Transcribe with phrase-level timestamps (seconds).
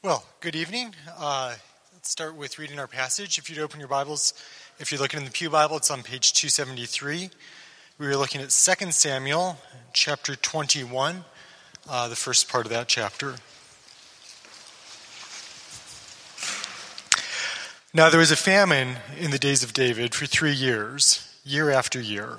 [0.00, 0.94] Well, good evening.
[1.18, 1.56] Uh,
[1.92, 3.36] let's start with reading our passage.
[3.36, 4.32] If you'd open your Bibles,
[4.78, 7.30] if you're looking in the Pew Bible, it's on page 273.
[7.98, 9.58] We are looking at 2 Samuel,
[9.92, 11.24] chapter 21,
[11.90, 13.38] uh, the first part of that chapter.
[17.92, 22.00] Now, there was a famine in the days of David for three years, year after
[22.00, 22.36] year.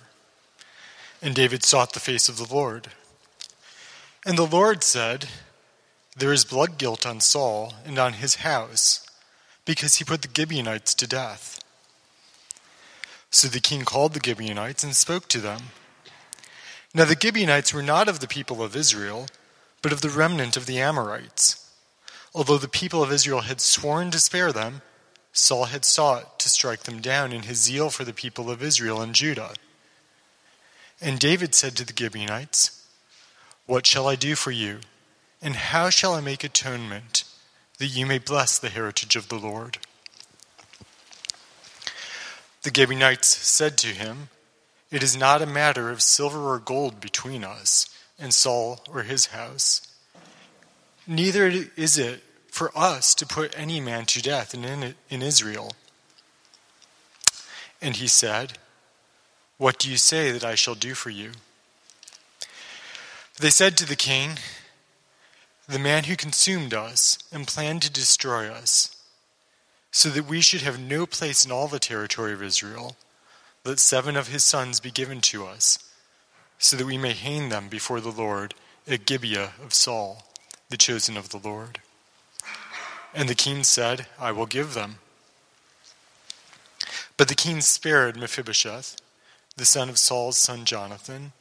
[1.21, 2.87] And David sought the face of the Lord.
[4.25, 5.27] And the Lord said,
[6.19, 9.07] There is blood guilt on Saul and on his house,
[9.63, 11.63] because he put the Gibeonites to death.
[13.31, 15.61] So the king called the Gibeonites and spoke to them.
[16.93, 19.27] Now the Gibeonites were not of the people of Israel,
[19.81, 21.65] but of the remnant of the Amorites.
[22.35, 24.81] Although the people of Israel had sworn to spare them,
[25.31, 28.99] Saul had sought to strike them down in his zeal for the people of Israel
[28.99, 29.53] and Judah.
[30.99, 32.85] And David said to the Gibeonites,
[33.67, 34.79] What shall I do for you?
[35.41, 37.23] And how shall I make atonement
[37.77, 39.77] that you may bless the heritage of the Lord?
[42.63, 44.29] The Gibeonites said to him,
[44.91, 49.27] It is not a matter of silver or gold between us and Saul or his
[49.27, 49.81] house.
[51.07, 55.71] Neither is it for us to put any man to death in, in Israel.
[57.81, 58.57] And he said,
[59.57, 61.31] What do you say that I shall do for you?
[63.39, 64.31] They said to the king,
[65.69, 68.97] The man who consumed us and planned to destroy us,
[69.91, 72.97] so that we should have no place in all the territory of Israel,
[73.63, 75.77] let seven of his sons be given to us,
[76.57, 78.55] so that we may hang them before the Lord
[78.87, 80.23] at Gibeah of Saul,
[80.69, 81.81] the chosen of the Lord.
[83.13, 84.95] And the king said, I will give them.
[87.15, 88.95] But the king spared Mephibosheth,
[89.55, 91.33] the son of Saul's son Jonathan,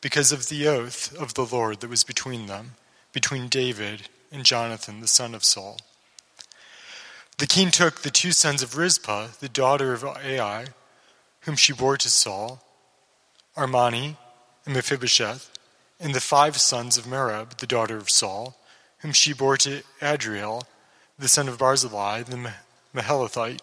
[0.00, 2.76] because of the oath of the Lord that was between them,
[3.12, 5.78] between David and Jonathan, the son of Saul.
[7.38, 10.68] The king took the two sons of Rizpah, the daughter of Aiah,
[11.40, 12.62] whom she bore to Saul,
[13.56, 14.16] Armoni
[14.64, 15.50] and Mephibosheth,
[16.00, 18.56] and the five sons of Merab, the daughter of Saul,
[18.98, 20.66] whom she bore to Adriel,
[21.18, 22.52] the son of Barzillai, the
[22.94, 23.60] Meholathite.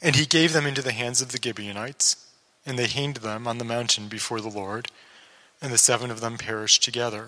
[0.00, 2.16] And he gave them into the hands of the Gibeonites,
[2.64, 4.88] and they hanged them on the mountain before the Lord,
[5.60, 7.26] and the seven of them perished together.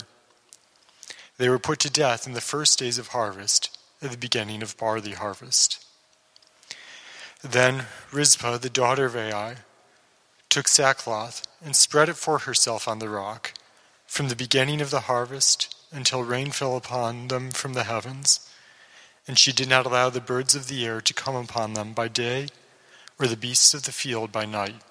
[1.37, 4.77] They were put to death in the first days of harvest, at the beginning of
[4.77, 5.85] barley harvest.
[7.43, 9.57] Then Rizpah, the daughter of Aiah,
[10.49, 13.55] took sackcloth and spread it for herself on the rock,
[14.07, 18.51] from the beginning of the harvest until rain fell upon them from the heavens,
[19.27, 22.09] and she did not allow the birds of the air to come upon them by
[22.09, 22.49] day,
[23.19, 24.83] or the beasts of the field by night.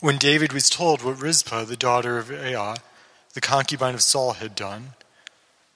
[0.00, 2.76] When David was told what Rizpah, the daughter of Aiah,
[3.32, 4.90] the concubine of Saul, had done,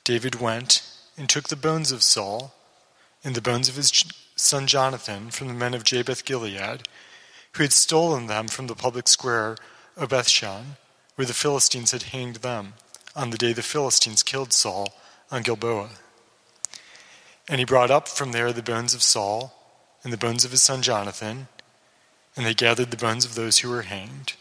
[0.04, 0.82] David went
[1.16, 2.54] and took the bones of Saul
[3.24, 4.04] and the bones of his
[4.36, 6.82] son Jonathan from the men of Jabesh Gilead,
[7.52, 9.56] who had stolen them from the public square
[9.96, 10.76] of Bethshan,
[11.14, 12.74] where the Philistines had hanged them
[13.16, 14.94] on the day the Philistines killed Saul
[15.30, 15.90] on Gilboa.
[17.48, 19.54] And he brought up from there the bones of Saul
[20.04, 21.48] and the bones of his son Jonathan,
[22.40, 24.32] and they gathered the bones of those who were hanged.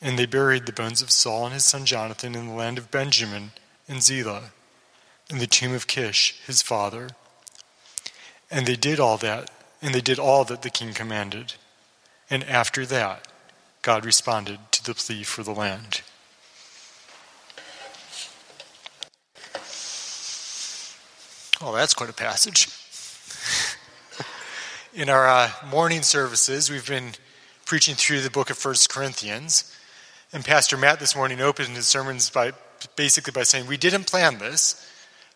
[0.00, 2.90] And they buried the bones of Saul and his son Jonathan in the land of
[2.90, 3.50] Benjamin
[3.86, 4.52] and Zelah,
[5.28, 7.10] in the tomb of Kish, his father.
[8.50, 9.50] And they did all that,
[9.82, 11.52] and they did all that the king commanded.
[12.30, 13.28] And after that,
[13.82, 16.00] God responded to the plea for the land.
[21.60, 22.68] Well, that's quite a passage.
[24.94, 27.12] In our uh, morning services, we've been
[27.66, 29.76] preaching through the book of First Corinthians.
[30.32, 32.52] And Pastor Matt this morning opened his sermons by
[32.96, 34.90] basically by saying, We didn't plan this,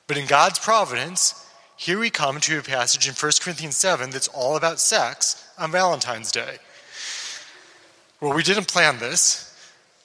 [0.07, 4.29] but in God's providence, here we come to a passage in 1 Corinthians 7 that's
[4.29, 6.57] all about sex on Valentine's Day.
[8.23, 9.55] Well, we didn't plan this,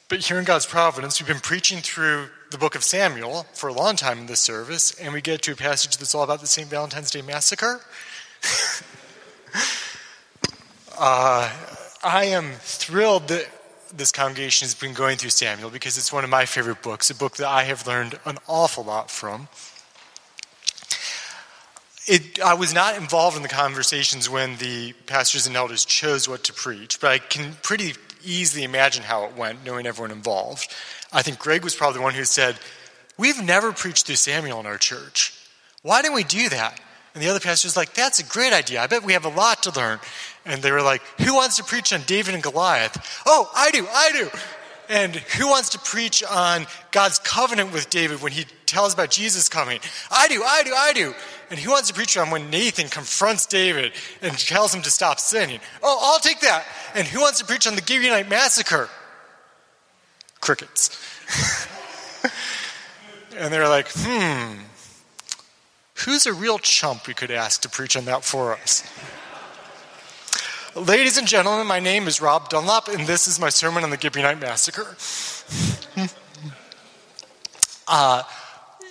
[0.09, 3.73] but here in God's providence, we've been preaching through the book of Samuel for a
[3.73, 6.47] long time in this service, and we get to a passage that's all about the
[6.47, 6.67] St.
[6.67, 7.79] Valentine's Day Massacre.
[10.97, 11.51] uh,
[12.03, 13.47] I am thrilled that
[13.93, 17.15] this congregation has been going through Samuel because it's one of my favorite books, a
[17.15, 19.47] book that I have learned an awful lot from.
[22.05, 26.43] It, I was not involved in the conversations when the pastors and elders chose what
[26.45, 30.73] to preach, but I can pretty easily imagine how it went, knowing everyone involved.
[31.11, 32.57] I think Greg was probably the one who said,
[33.17, 35.33] We've never preached through Samuel in our church.
[35.81, 36.79] Why didn't we do that?
[37.17, 38.79] And the other pastor was like, That's a great idea.
[38.79, 39.99] I bet we have a lot to learn.
[40.45, 42.95] And they were like, Who wants to preach on David and Goliath?
[43.25, 44.29] Oh, I do, I do.
[44.87, 49.49] And who wants to preach on God's covenant with David when he tells about Jesus
[49.49, 49.79] coming?
[50.11, 51.15] I do, I do, I do.
[51.49, 55.19] And who wants to preach on when Nathan confronts David and tells him to stop
[55.19, 55.59] sinning?
[55.81, 56.67] Oh, I'll take that.
[56.93, 58.89] And who wants to preach on the Gibeonite massacre?
[60.39, 60.95] Crickets.
[63.35, 64.59] and they're like, hmm,
[66.05, 68.83] who's a real chump we could ask to preach on that for us?
[70.75, 73.97] Ladies and gentlemen, my name is Rob Dunlop, and this is my sermon on the
[73.97, 74.95] Gibeonite Massacre.
[77.87, 78.23] uh,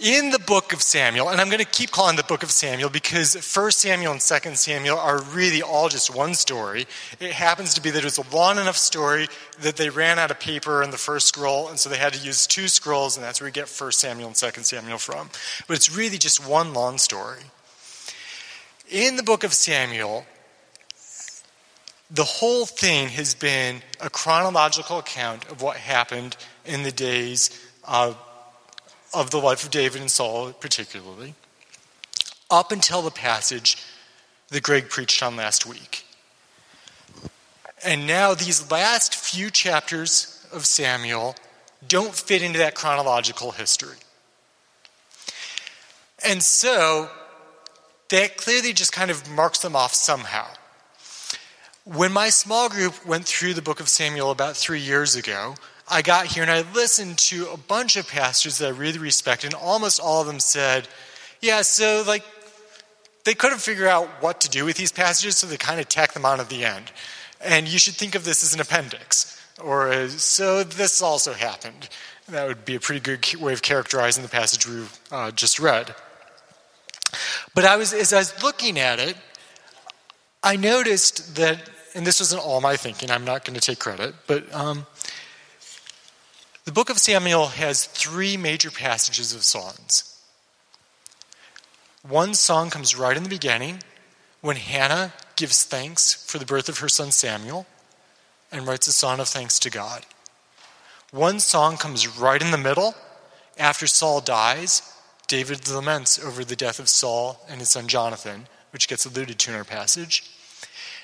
[0.00, 2.90] in the book of Samuel, and I'm going to keep calling the book of Samuel
[2.90, 6.86] because 1 Samuel and 2 Samuel are really all just one story.
[7.18, 9.28] It happens to be that it was a long enough story
[9.60, 12.20] that they ran out of paper in the first scroll, and so they had to
[12.20, 15.30] use two scrolls, and that's where we get 1 Samuel and 2 Samuel from.
[15.66, 17.42] But it's really just one long story.
[18.90, 20.26] In the book of Samuel,
[22.10, 27.50] the whole thing has been a chronological account of what happened in the days
[27.82, 28.16] of
[29.14, 31.34] of the life of David and Saul, particularly,
[32.50, 33.76] up until the passage
[34.48, 36.04] that Greg preached on last week.
[37.84, 41.36] And now, these last few chapters of Samuel
[41.86, 43.96] don't fit into that chronological history.
[46.24, 47.10] And so,
[48.08, 50.46] that clearly just kind of marks them off somehow.
[51.84, 55.54] When my small group went through the book of Samuel about three years ago,
[55.88, 59.44] I got here and I listened to a bunch of pastors that I really respect,
[59.44, 60.88] and almost all of them said,
[61.40, 62.24] Yeah, so like
[63.24, 66.12] they couldn't figure out what to do with these passages, so they kind of tack
[66.12, 66.92] them on at the end.
[67.40, 69.32] And you should think of this as an appendix.
[69.62, 71.88] Or so this also happened.
[72.28, 75.94] That would be a pretty good way of characterizing the passage we uh, just read.
[77.54, 79.16] But I was, as I was looking at it,
[80.42, 84.14] I noticed that, and this wasn't all my thinking, I'm not going to take credit,
[84.26, 84.86] but um,
[86.66, 90.20] the book of Samuel has three major passages of songs.
[92.02, 93.84] One song comes right in the beginning
[94.40, 97.66] when Hannah gives thanks for the birth of her son Samuel
[98.50, 100.06] and writes a song of thanks to God.
[101.12, 102.96] One song comes right in the middle
[103.56, 104.82] after Saul dies.
[105.28, 109.50] David laments over the death of Saul and his son Jonathan, which gets alluded to
[109.52, 110.28] in our passage.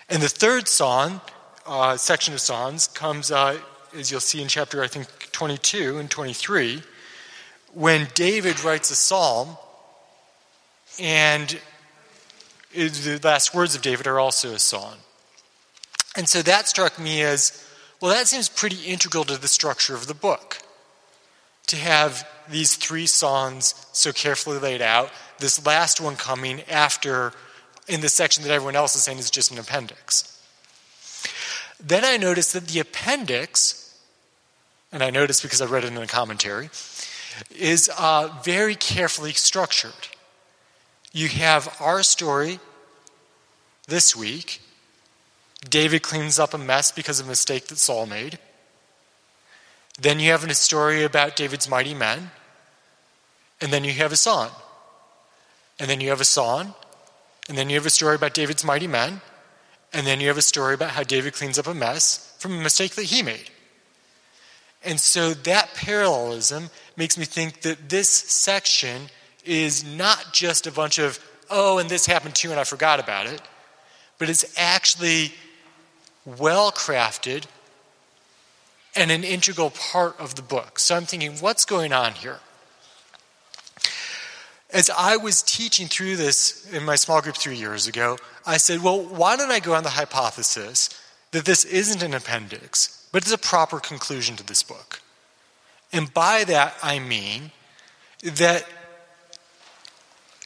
[0.08, 1.20] And the third song,
[1.66, 3.60] uh, section of songs, comes, uh,
[3.96, 6.82] as you'll see in chapter, I think, 22 and 23
[7.74, 9.56] when David writes a psalm,
[11.00, 11.58] and
[12.74, 14.96] the last words of David are also a song.
[16.16, 17.66] And so that struck me as
[18.00, 20.58] well, that seems pretty integral to the structure of the book.
[21.68, 27.32] To have these three songs so carefully laid out, this last one coming after,
[27.88, 30.28] in the section that everyone else is saying is just an appendix.
[31.80, 33.81] Then I noticed that the appendix
[34.92, 36.68] and I noticed because I read it in a commentary,
[37.56, 40.08] is uh, very carefully structured.
[41.12, 42.60] You have our story
[43.88, 44.60] this week.
[45.68, 48.38] David cleans up a mess because of a mistake that Saul made.
[50.00, 52.30] Then you have a story about David's mighty men.
[53.60, 54.50] And then you have a song.
[55.78, 56.74] And then you have a song.
[57.48, 59.20] And then you have a story about David's mighty men.
[59.92, 62.62] And then you have a story about how David cleans up a mess from a
[62.62, 63.51] mistake that he made.
[64.84, 69.02] And so that parallelism makes me think that this section
[69.44, 71.18] is not just a bunch of,
[71.50, 73.40] oh, and this happened too, and I forgot about it,
[74.18, 75.32] but it's actually
[76.24, 77.44] well crafted
[78.94, 80.78] and an integral part of the book.
[80.78, 82.38] So I'm thinking, what's going on here?
[84.70, 88.82] As I was teaching through this in my small group three years ago, I said,
[88.82, 90.88] well, why don't I go on the hypothesis
[91.32, 95.00] that this isn't an appendix, but it's a proper conclusion to this book.
[95.92, 97.52] And by that, I mean
[98.22, 98.66] that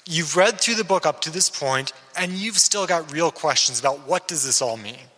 [0.04, 3.78] you've read through the book up to this point and you've still got real questions
[3.78, 5.08] about what does this all mean?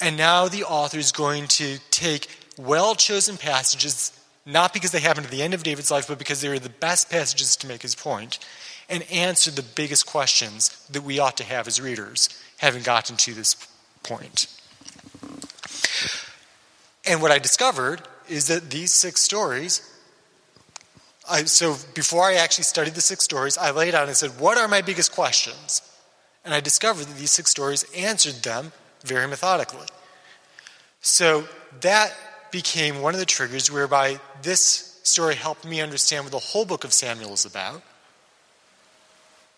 [0.00, 4.12] And now the author is going to take well chosen passages,
[4.46, 6.68] not because they happen at the end of David's life, but because they are the
[6.68, 8.38] best passages to make his point,
[8.88, 13.34] and answer the biggest questions that we ought to have as readers, having gotten to
[13.34, 13.54] this
[14.02, 14.46] point.
[17.06, 19.80] And what I discovered is that these six stories,
[21.28, 24.58] I, so before I actually studied the six stories, I laid out and said, What
[24.58, 25.82] are my biggest questions?
[26.44, 28.72] And I discovered that these six stories answered them
[29.04, 29.86] very methodically.
[31.00, 31.48] So
[31.80, 32.14] that
[32.50, 36.84] became one of the triggers whereby this story helped me understand what the whole book
[36.84, 37.82] of Samuel is about.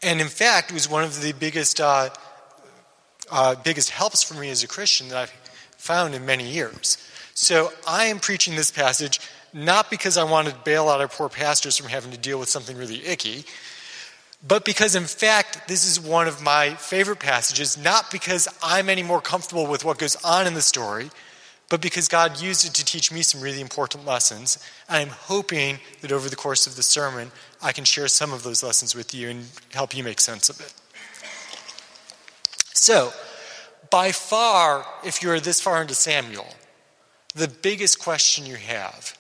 [0.02, 2.11] And in fact, it was one of the biggest, uh,
[3.30, 5.39] uh, biggest helps for me as a Christian that I've
[5.81, 6.99] found in many years.
[7.35, 9.21] So I am preaching this passage
[9.53, 12.49] not because I want to bail out our poor pastors from having to deal with
[12.49, 13.45] something really icky,
[14.47, 19.03] but because in fact this is one of my favorite passages, not because I'm any
[19.03, 21.11] more comfortable with what goes on in the story,
[21.69, 24.59] but because God used it to teach me some really important lessons.
[24.89, 27.31] I'm hoping that over the course of the sermon,
[27.63, 30.61] I can share some of those lessons with you and help you make sense of
[30.61, 30.75] it.
[32.75, 33.13] So,
[33.90, 36.47] by far, if you're this far into Samuel,
[37.35, 39.16] the biggest question you have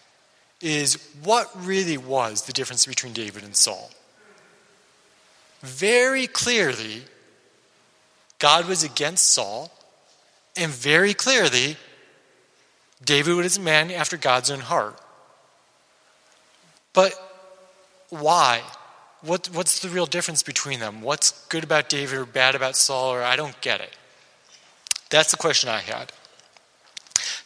[0.60, 3.90] is what really was the difference between David and Saul?
[5.62, 7.02] Very clearly,
[8.38, 9.70] God was against Saul,
[10.56, 11.76] and very clearly,
[13.04, 14.98] David was a man after God's own heart.
[16.92, 17.14] But
[18.08, 18.62] why?
[19.22, 21.02] What, what's the real difference between them?
[21.02, 23.94] What's good about David or bad about Saul, or I don't get it?
[25.10, 26.12] That's the question I had.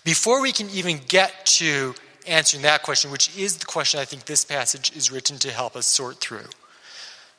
[0.04, 1.94] Before we can even get to
[2.26, 5.74] answering that question, which is the question I think this passage is written to help
[5.74, 6.48] us sort through,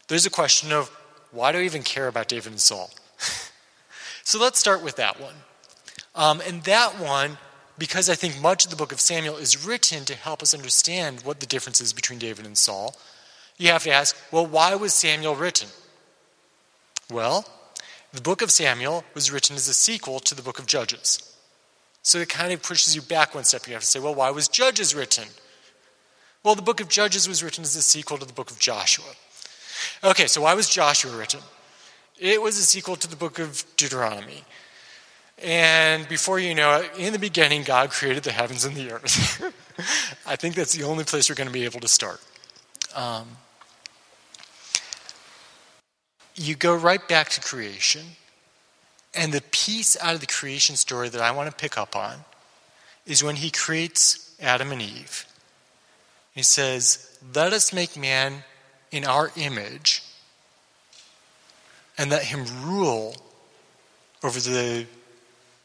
[0.08, 0.89] there's a question of
[1.32, 2.91] why do we even care about David and Saul?
[4.24, 5.36] so let's start with that one.
[6.15, 7.38] Um, and that one,
[7.77, 11.22] because I think much of the book of Samuel is written to help us understand
[11.24, 12.96] what the difference is between David and Saul,
[13.58, 15.70] you have to ask, well, why was Samuel written?
[17.12, 17.46] Well,
[18.15, 21.36] the book of Samuel was written as a sequel to the book of Judges.
[22.01, 23.67] So it kind of pushes you back one step.
[23.67, 25.25] You have to say, well, why was Judges written?
[26.43, 29.05] Well, the book of Judges was written as a sequel to the book of Joshua.
[30.03, 31.39] Okay, so why was Joshua written?
[32.19, 34.43] It was a sequel to the book of Deuteronomy.
[35.43, 39.43] And before you know it, in the beginning, God created the heavens and the earth.
[40.25, 42.22] I think that's the only place we're going to be able to start.
[42.95, 43.27] Um,
[46.35, 48.03] you go right back to creation
[49.13, 52.25] and the piece out of the creation story that I want to pick up on
[53.05, 55.25] is when he creates Adam and Eve.
[56.33, 58.43] He says, Let us make man
[58.91, 60.03] in our image
[61.97, 63.15] and let him rule
[64.23, 64.85] over the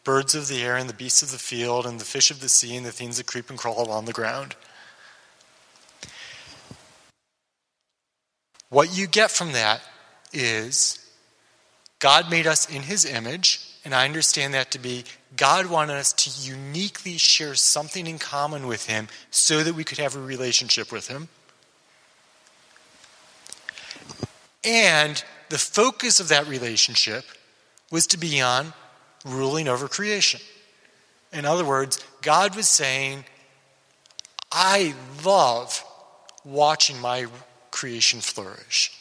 [0.04, 2.48] birds of the air and the beasts of the field and the fish of the
[2.48, 4.54] sea and the things that creep and crawl along the ground.
[8.68, 9.80] What you get from that
[10.32, 10.99] is
[11.99, 15.04] God made us in his image, and I understand that to be
[15.37, 19.99] God wanted us to uniquely share something in common with him so that we could
[19.99, 21.28] have a relationship with him.
[24.64, 27.25] And the focus of that relationship
[27.90, 28.72] was to be on
[29.25, 30.40] ruling over creation.
[31.32, 33.25] In other words, God was saying,
[34.50, 34.94] I
[35.25, 35.84] love
[36.44, 37.26] watching my
[37.70, 38.96] creation flourish.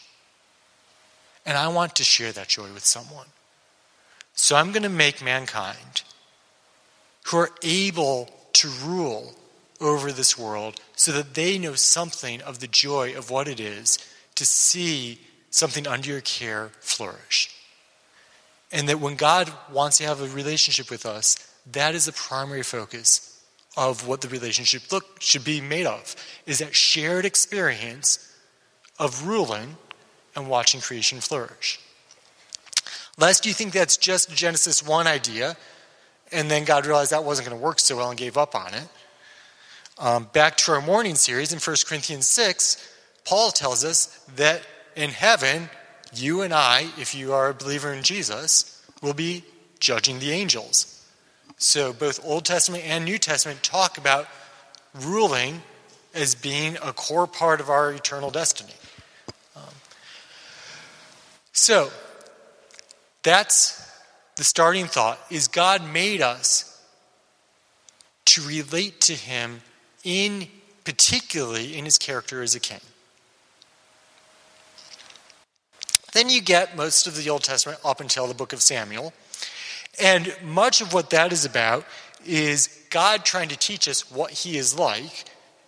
[1.50, 3.26] And I want to share that joy with someone.
[4.36, 6.04] So I'm going to make mankind
[7.24, 9.34] who are able to rule
[9.82, 13.98] over this world so that they know something of the joy of what it is
[14.36, 17.50] to see something under your care flourish.
[18.72, 21.36] And that when God wants to have a relationship with us,
[21.72, 23.44] that is the primary focus
[23.76, 26.16] of what the relationship look, should be made of,
[26.46, 28.20] is that shared experience
[29.00, 29.78] of ruling
[30.40, 31.80] and watching creation flourish.
[33.18, 35.58] Lest you think that's just Genesis 1 idea,
[36.32, 38.74] and then God realized that wasn't going to work so well and gave up on
[38.74, 38.88] it.
[39.98, 44.06] Um, back to our morning series in 1 Corinthians 6, Paul tells us
[44.38, 44.62] that
[44.96, 45.70] in heaven,
[46.14, 49.44] you and I, if you are a believer in Jesus, will be
[49.80, 51.06] judging the angels.
[51.58, 54.28] So both Old Testament and New Testament talk about
[54.94, 55.62] ruling
[56.14, 58.74] as being a core part of our eternal destiny.
[61.60, 61.92] So,
[63.22, 63.86] that's
[64.38, 66.82] the starting thought is God made us
[68.28, 69.60] to relate to him
[70.06, 70.48] in
[70.86, 72.80] particularly in his character as a king.
[76.14, 79.12] Then you get most of the Old Testament up until the book of Samuel.
[80.02, 81.86] And much of what that is about
[82.26, 85.26] is God trying to teach us what he is like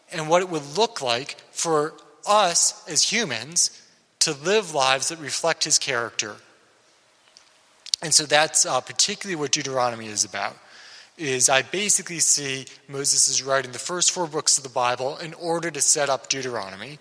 [0.10, 1.96] and what it would look like for
[2.26, 3.81] us as humans
[4.22, 6.36] to live lives that reflect his character.
[8.01, 10.56] And so that's uh, particularly what Deuteronomy is about.
[11.18, 15.34] Is I basically see Moses is writing the first four books of the Bible in
[15.36, 16.98] order to set up Deuteronomy.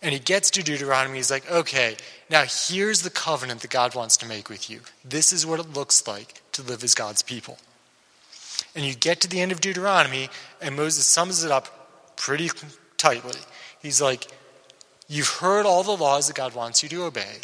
[0.00, 1.96] And he gets to Deuteronomy, he's like, okay,
[2.30, 4.80] now here's the covenant that God wants to make with you.
[5.04, 7.58] This is what it looks like to live as God's people.
[8.76, 10.30] And you get to the end of Deuteronomy,
[10.62, 12.50] and Moses sums it up pretty
[12.96, 13.40] tightly.
[13.82, 14.28] He's like,
[15.08, 17.38] You've heard all the laws that God wants you to obey.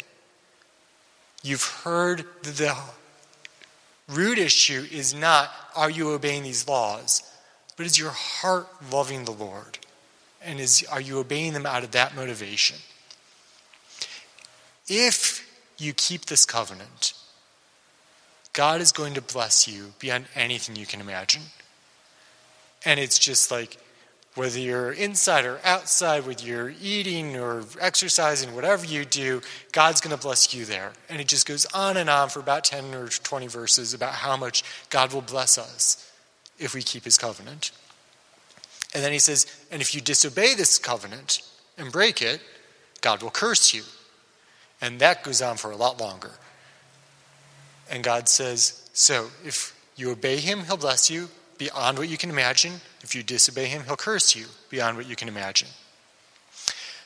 [1.43, 2.75] You've heard the
[4.07, 7.23] root issue is not, are you obeying these laws?
[7.75, 9.79] but is your heart loving the Lord?
[10.41, 12.77] And is, are you obeying them out of that motivation?
[14.87, 17.13] If you keep this covenant,
[18.53, 21.41] God is going to bless you beyond anything you can imagine.
[22.85, 23.77] And it's just like
[24.35, 30.15] whether you're inside or outside, whether you're eating or exercising, whatever you do, God's going
[30.15, 30.91] to bless you there.
[31.09, 34.35] And it just goes on and on for about 10 or 20 verses about how
[34.35, 36.11] much God will bless us
[36.59, 37.71] if we keep his covenant.
[38.93, 41.41] And then he says, and if you disobey this covenant
[41.77, 42.41] and break it,
[43.01, 43.83] God will curse you.
[44.81, 46.31] And that goes on for a lot longer.
[47.89, 52.29] And God says, so if you obey him, he'll bless you beyond what you can
[52.29, 52.73] imagine.
[53.05, 55.67] If you disobey him, he'll curse you beyond what you can imagine.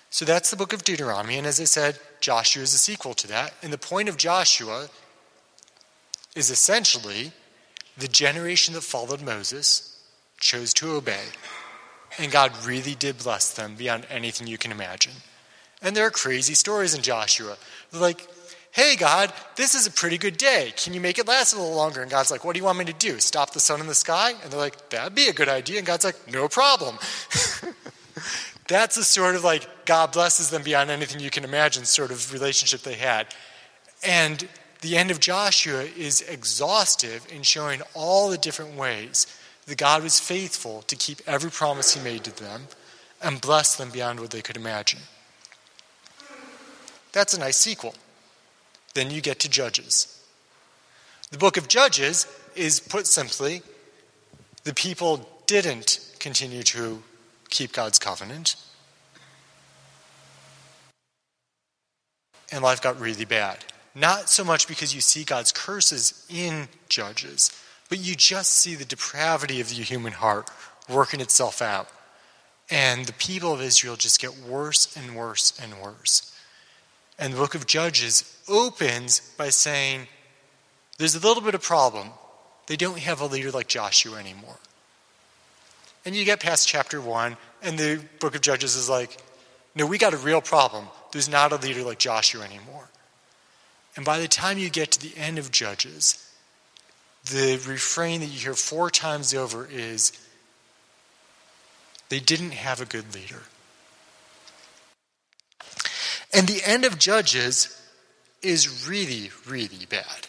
[0.09, 1.37] So that's the book of Deuteronomy.
[1.37, 3.53] And as I said, Joshua is a sequel to that.
[3.61, 4.87] And the point of Joshua
[6.37, 7.33] is essentially
[7.97, 10.01] the generation that followed Moses
[10.39, 11.25] chose to obey.
[12.17, 15.13] And God really did bless them beyond anything you can imagine.
[15.81, 17.57] And there are crazy stories in Joshua.
[17.91, 18.25] Like,
[18.71, 20.73] hey, God, this is a pretty good day.
[20.75, 22.01] Can you make it last a little longer?
[22.01, 23.19] And God's like, what do you want me to do?
[23.19, 24.33] Stop the sun in the sky?
[24.43, 25.77] And they're like, that'd be a good idea.
[25.77, 26.97] And God's like, no problem.
[28.67, 32.31] That's the sort of like God blesses them beyond anything you can imagine sort of
[32.31, 33.27] relationship they had.
[34.03, 34.47] And
[34.81, 39.25] the end of Joshua is exhaustive in showing all the different ways
[39.65, 42.67] that God was faithful to keep every promise he made to them
[43.21, 44.99] and bless them beyond what they could imagine.
[47.11, 47.95] That's a nice sequel.
[48.93, 50.15] Then you get to Judges.
[51.31, 53.61] The book of Judges is, put simply,
[54.63, 57.01] the people didn't continue to
[57.49, 58.55] keep God's covenant.
[62.51, 63.63] And life got really bad.
[63.93, 67.51] Not so much because you see God's curses in Judges,
[67.89, 70.49] but you just see the depravity of the human heart
[70.87, 71.89] working itself out.
[72.71, 76.35] And the people of Israel just get worse and worse and worse.
[77.17, 80.07] And the book of Judges opens by saying,
[80.97, 82.09] there's a little bit of problem.
[82.67, 84.57] They don't have a leader like Joshua anymore.
[86.05, 89.17] And you get past chapter one, and the book of Judges is like,
[89.75, 90.87] no, we got a real problem.
[91.11, 92.89] There's not a leader like Joshua anymore.
[93.95, 96.25] And by the time you get to the end of Judges,
[97.25, 100.11] the refrain that you hear four times over is,
[102.09, 103.43] they didn't have a good leader.
[106.33, 107.78] And the end of Judges
[108.41, 110.27] is really, really bad.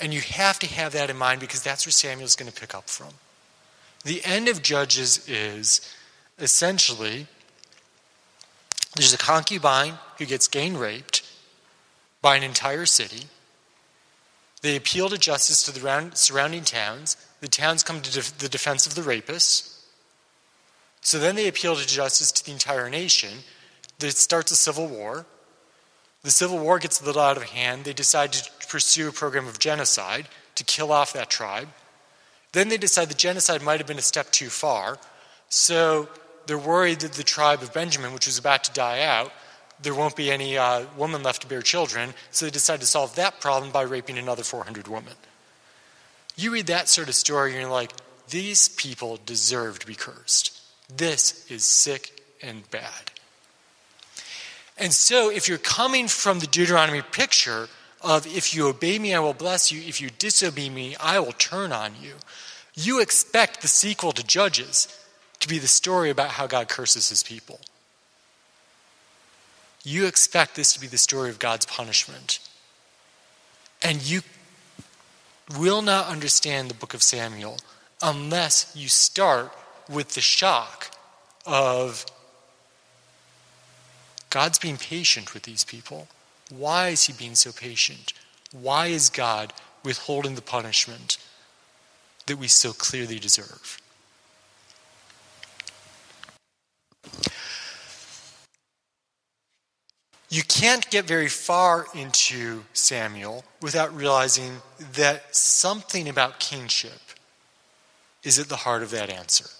[0.00, 2.74] And you have to have that in mind because that's where Samuel's going to pick
[2.74, 3.14] up from.
[4.04, 5.94] The end of Judges is
[6.38, 7.26] essentially
[8.96, 11.22] there's a concubine who gets gang raped
[12.20, 13.26] by an entire city.
[14.60, 17.16] They appeal to justice to the surrounding towns.
[17.40, 19.78] The towns come to the defense of the rapists.
[21.00, 23.30] So then they appeal to justice to the entire nation
[24.04, 25.26] it starts a civil war.
[26.22, 27.84] The civil war gets a little out of hand.
[27.84, 31.68] They decide to pursue a program of genocide to kill off that tribe.
[32.52, 34.98] Then they decide the genocide might have been a step too far.
[35.48, 36.08] So
[36.46, 39.32] they're worried that the tribe of Benjamin, which was about to die out,
[39.80, 42.14] there won't be any uh, woman left to bear children.
[42.30, 45.14] So they decide to solve that problem by raping another 400 women.
[46.36, 47.92] You read that sort of story, and you're like,
[48.28, 50.58] these people deserve to be cursed.
[50.94, 53.11] This is sick and bad.
[54.78, 57.68] And so, if you're coming from the Deuteronomy picture
[58.00, 61.32] of if you obey me, I will bless you, if you disobey me, I will
[61.32, 62.14] turn on you,
[62.74, 64.88] you expect the sequel to Judges
[65.40, 67.60] to be the story about how God curses his people.
[69.84, 72.38] You expect this to be the story of God's punishment.
[73.82, 74.22] And you
[75.58, 77.58] will not understand the book of Samuel
[78.00, 79.52] unless you start
[79.88, 80.96] with the shock
[81.44, 82.06] of
[84.32, 86.08] God's being patient with these people.
[86.48, 88.14] Why is he being so patient?
[88.50, 89.52] Why is God
[89.84, 91.18] withholding the punishment
[92.24, 93.78] that we so clearly deserve?
[100.30, 104.62] You can't get very far into Samuel without realizing
[104.94, 107.02] that something about kingship
[108.22, 109.50] is at the heart of that answer.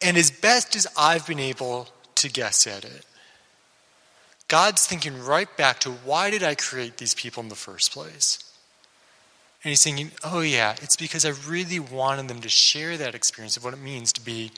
[0.00, 3.04] And as best as I've been able to guess at it,
[4.46, 8.38] God's thinking right back to why did I create these people in the first place?
[9.62, 13.56] And he's thinking, oh, yeah, it's because I really wanted them to share that experience
[13.56, 14.52] of what it means to be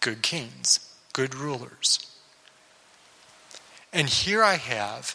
[0.00, 0.80] good kings,
[1.12, 1.98] good rulers.
[3.92, 5.14] And here I have,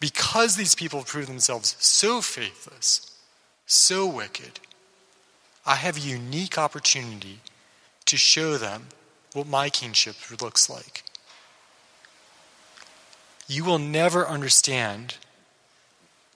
[0.00, 3.10] because these people prove themselves so faithless,
[3.66, 4.60] so wicked,
[5.64, 7.40] I have a unique opportunity
[8.06, 8.88] to show them
[9.32, 11.02] what my kingship looks like.
[13.46, 15.16] You will never understand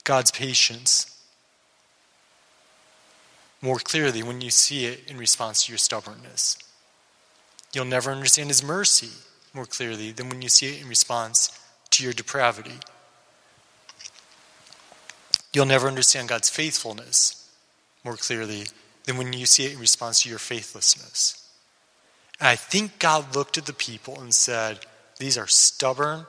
[0.04, 1.14] God's patience
[3.60, 6.58] more clearly when you see it in response to your stubbornness.
[7.72, 9.10] You'll never understand His mercy
[9.54, 11.58] more clearly than when you see it in response
[11.90, 12.78] to your depravity.
[15.52, 17.50] You'll never understand God's faithfulness
[18.04, 18.66] more clearly
[19.04, 21.47] than when you see it in response to your faithlessness.
[22.40, 24.80] And I think God looked at the people and said,
[25.18, 26.26] These are stubborn,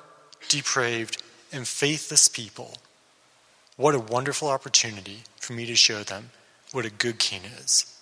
[0.48, 2.78] depraved, and faithless people.
[3.78, 6.32] What a wonderful opportunity for me to show them
[6.72, 7.98] what a good king is,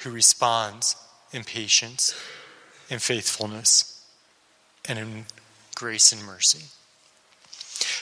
[0.00, 0.96] who responds
[1.32, 2.14] in patience,
[2.88, 4.04] in faithfulness,
[4.88, 5.24] and in
[5.74, 6.64] grace and mercy.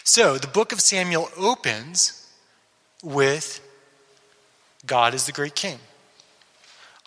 [0.04, 2.28] So the book of Samuel opens
[3.02, 3.60] with
[4.86, 5.78] God is the great king.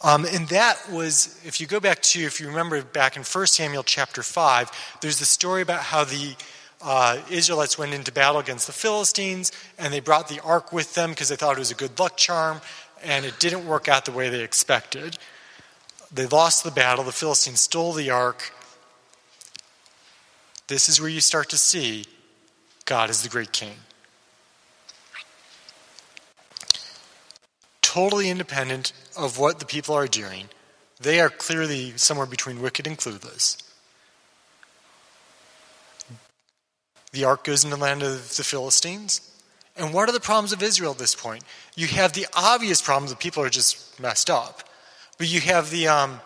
[0.04, 3.48] Um, and that was, if you go back to, if you remember back in 1
[3.48, 6.36] Samuel chapter 5, there's the story about how the
[6.84, 11.10] uh, Israelites went into battle against the Philistines and they brought the ark with them
[11.10, 12.62] because they thought it was a good luck charm,
[13.04, 15.18] and it didn't work out the way they expected.
[16.12, 18.54] They lost the battle, the Philistines stole the ark.
[20.68, 22.06] This is where you start to see
[22.86, 23.76] God is the great king.
[27.88, 30.50] Totally independent of what the people are doing,
[31.00, 33.63] they are clearly somewhere between wicked and clueless.
[37.13, 39.21] The ark goes into the land of the Philistines.
[39.78, 41.45] And what are the problems of Israel at this point?
[41.76, 44.63] You have the obvious problems that people are just messed up.
[45.17, 46.19] But you have the um,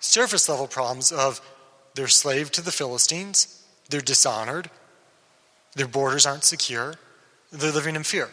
[0.00, 1.40] surface level problems of
[1.94, 4.68] they're slave to the Philistines, they're dishonored,
[5.76, 6.96] their borders aren't secure.
[7.50, 8.28] They're living in fear.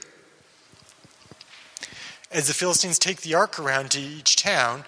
[2.34, 4.86] As the Philistines take the ark around to each town,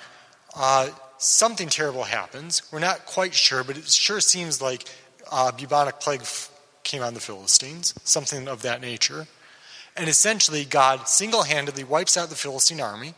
[0.55, 2.63] uh, something terrible happens.
[2.71, 4.89] We're not quite sure, but it sure seems like
[5.31, 6.23] uh, bubonic plague
[6.83, 9.27] came on the Philistines, something of that nature.
[9.95, 13.13] And essentially, God single handedly wipes out the Philistine army.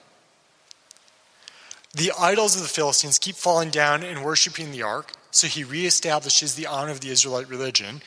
[1.94, 6.56] The idols of the Philistines keep falling down and worshiping the ark, so he reestablishes
[6.56, 8.02] the honor of the Israelite religion.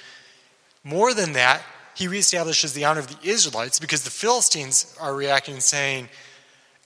[0.84, 1.62] More than that,
[1.94, 6.08] he reestablishes the honor of the Israelites because the Philistines are reacting and saying,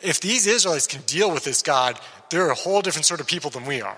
[0.00, 1.98] if these Israelites can deal with this God,
[2.30, 3.96] they're a whole different sort of people than we are.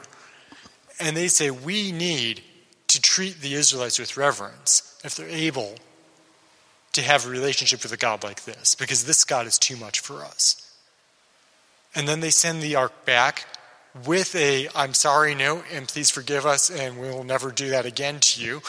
[1.01, 2.43] And they say, we need
[2.89, 5.77] to treat the Israelites with reverence if they're able
[6.93, 10.01] to have a relationship with a God like this, because this God is too much
[10.01, 10.75] for us.
[11.95, 13.47] And then they send the ark back
[14.05, 17.87] with a I'm sorry note and please forgive us and we will never do that
[17.87, 18.61] again to you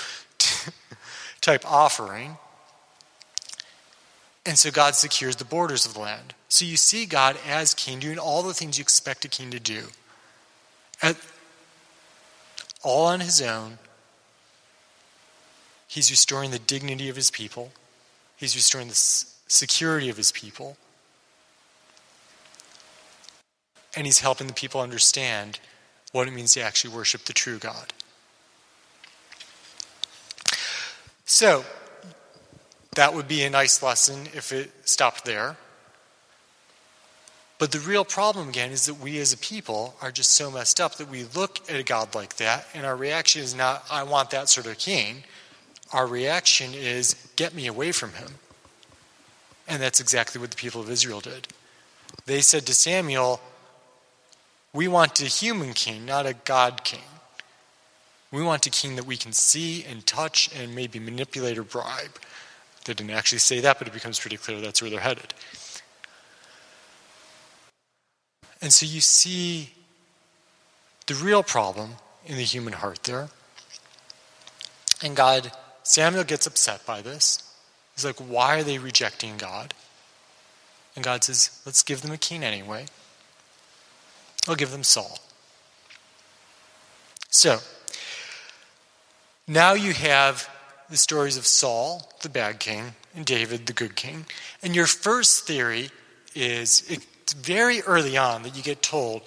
[1.42, 2.38] type offering.
[4.46, 6.34] And so God secures the borders of the land.
[6.50, 9.60] So you see God as king doing all the things you expect a king to
[9.60, 9.88] do.
[11.02, 11.18] At,
[12.84, 13.80] all on his own.
[15.88, 17.72] He's restoring the dignity of his people.
[18.36, 20.78] He's restoring the security of his people.
[23.96, 25.60] And he's helping the people understand
[26.12, 27.94] what it means to actually worship the true God.
[31.38, 31.64] So,
[32.96, 35.56] that would be a nice lesson if it stopped there.
[37.60, 40.82] But the real problem, again, is that we as a people are just so messed
[40.82, 44.02] up that we look at a God like that, and our reaction is not, I
[44.02, 45.26] want that sort of king.
[45.94, 48.40] Our reaction is, get me away from him.
[49.68, 51.50] And that's exactly what the people of Israel did.
[52.26, 53.40] They said to Samuel,
[54.74, 57.06] We want a human king, not a God king.
[58.32, 62.20] We want a king that we can see and touch and maybe manipulate or bribe.
[62.86, 65.34] They didn't actually say that, but it becomes pretty clear that's where they're headed.
[68.62, 69.72] And so you see
[71.06, 71.92] the real problem
[72.26, 73.30] in the human heart there.
[75.02, 75.52] And God,
[75.84, 77.44] Samuel gets upset by this.
[77.96, 79.74] He's like, why are they rejecting God?
[80.96, 82.86] And God says, let's give them a king anyway.
[84.48, 85.20] I'll give them Saul.
[87.30, 87.60] So,
[89.48, 90.50] now you have
[90.90, 94.26] the stories of Saul, the bad king, and David, the good king.
[94.62, 95.90] And your first theory
[96.36, 99.22] is it's very early on that you get told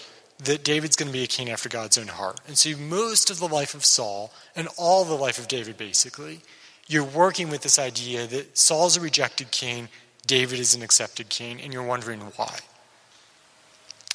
[0.45, 2.41] that David's going to be a king after God's own heart.
[2.47, 6.41] And so, most of the life of Saul and all the life of David, basically,
[6.87, 9.89] you're working with this idea that Saul's a rejected king,
[10.27, 12.59] David is an accepted king, and you're wondering why.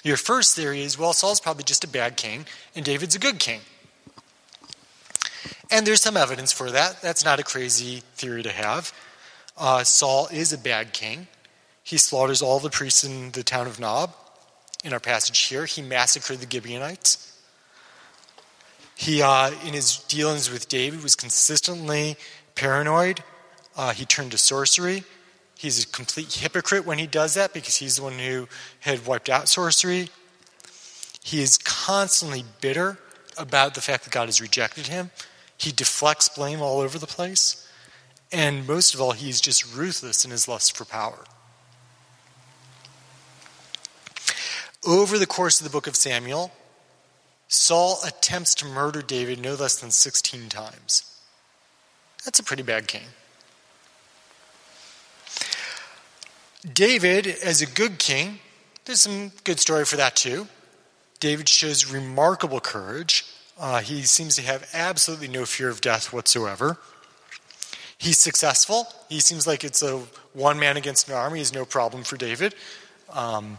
[0.04, 3.40] Your first theory is well, Saul's probably just a bad king, and David's a good
[3.40, 3.62] king.
[5.72, 7.02] And there's some evidence for that.
[7.02, 8.94] That's not a crazy theory to have.
[9.58, 11.28] Uh, Saul is a bad king.
[11.84, 14.14] He slaughters all the priests in the town of Nob.
[14.84, 17.32] In our passage here, he massacred the Gibeonites.
[18.96, 22.18] He, uh, in his dealings with David, was consistently
[22.56, 23.24] paranoid.
[23.76, 25.04] Uh, he turned to sorcery.
[25.58, 28.48] He's a complete hypocrite when he does that because he's the one who
[28.82, 30.10] had wiped out sorcery.
[31.24, 32.98] He is constantly bitter
[33.38, 35.12] about the fact that God has rejected him.
[35.58, 37.68] He deflects blame all over the place.
[38.32, 41.24] And most of all, he's just ruthless in his lust for power.
[44.86, 46.52] Over the course of the book of Samuel,
[47.48, 51.20] Saul attempts to murder David no less than 16 times.
[52.24, 53.08] That's a pretty bad king.
[56.72, 58.40] David, as a good king,
[58.86, 60.48] there's some good story for that too.
[61.20, 63.26] David shows remarkable courage.
[63.58, 66.78] Uh, he seems to have absolutely no fear of death whatsoever.
[67.98, 68.88] He's successful.
[69.08, 70.00] He seems like it's a
[70.34, 72.54] one man against an army is no problem for David.
[73.14, 73.58] Um,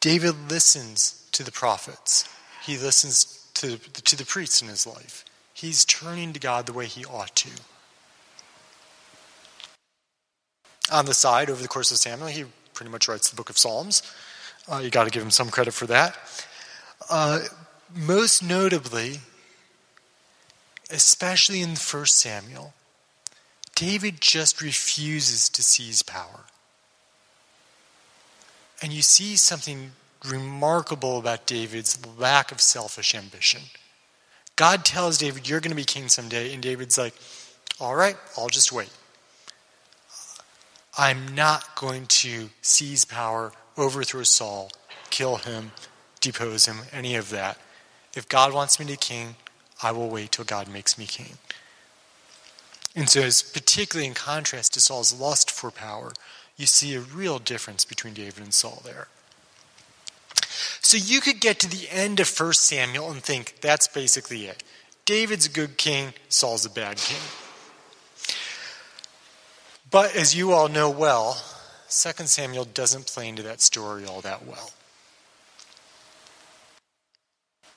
[0.00, 2.28] David listens to the prophets.
[2.64, 5.24] He listens to, to the priests in his life.
[5.54, 7.50] He's turning to God the way he ought to.
[10.92, 12.44] On the side, over the course of Samuel, he
[12.74, 14.02] pretty much writes the book of Psalms.
[14.70, 16.16] Uh, you got to give him some credit for that.
[17.10, 17.40] Uh,
[17.94, 19.20] most notably,
[20.90, 22.72] especially in 1 Samuel,
[23.74, 26.40] David just refuses to seize power.
[28.80, 29.92] And you see something
[30.24, 33.62] remarkable about David's lack of selfish ambition.
[34.56, 36.52] God tells David, You're going to be king someday.
[36.52, 37.14] And David's like,
[37.80, 38.90] All right, I'll just wait.
[40.98, 44.70] I'm not going to seize power, overthrow Saul,
[45.10, 45.72] kill him,
[46.20, 47.58] depose him, any of that.
[48.14, 49.36] If God wants me to king,
[49.82, 51.38] I will wait till God makes me king.
[52.94, 56.12] And so, as particularly in contrast to Saul's lust for power,
[56.56, 59.08] you see a real difference between David and Saul there.
[60.82, 64.62] So you could get to the end of 1 Samuel and think that's basically it.
[65.04, 67.18] David's a good king, Saul's a bad king.
[69.90, 71.42] But as you all know well,
[71.92, 74.70] 2 Samuel doesn't play into that story all that well.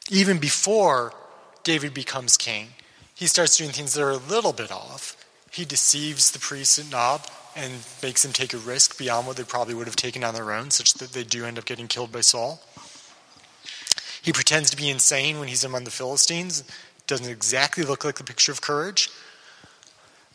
[0.10, 1.14] Even before
[1.64, 2.70] David becomes king,
[3.14, 5.18] he starts doing things that are a little bit off.
[5.52, 9.44] He deceives the priests at Nob and makes them take a risk beyond what they
[9.44, 12.12] probably would have taken on their own, such that they do end up getting killed
[12.12, 12.62] by Saul.
[14.22, 16.64] He pretends to be insane when he's among the Philistines.
[17.06, 19.10] Doesn't exactly look like the picture of courage.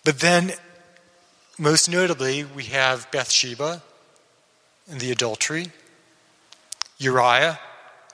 [0.04, 0.52] But then
[1.60, 3.82] most notably, we have Bathsheba
[4.90, 5.66] and the adultery,
[6.96, 7.60] Uriah,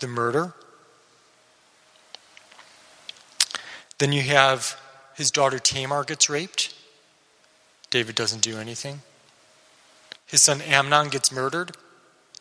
[0.00, 0.52] the murder.
[3.98, 4.78] Then you have
[5.14, 6.74] his daughter Tamar gets raped.
[7.88, 9.02] David doesn't do anything.
[10.26, 11.76] His son Amnon gets murdered.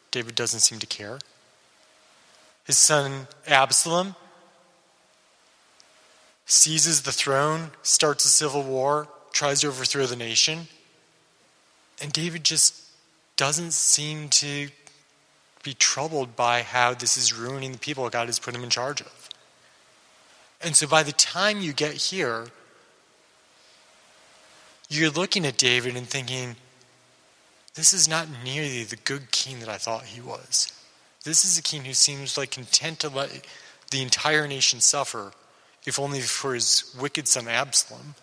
[0.10, 1.20] David doesn't seem to care.
[2.65, 4.15] His son Absalom
[6.48, 10.68] seizes the throne, starts a civil war, tries to overthrow the nation.
[12.01, 12.81] And David just
[13.38, 14.69] doesn't seem to
[15.63, 19.01] be troubled by how this is ruining the people God has put him in charge
[19.01, 19.29] of.
[20.62, 22.47] And so by the time you get here,
[24.89, 26.55] you're looking at David and thinking,
[27.73, 30.71] this is not nearly the good king that I thought he was.
[31.23, 33.45] This is a king who seems like content to let
[33.91, 35.31] the entire nation suffer,
[35.86, 38.15] if only for his wicked son Absalom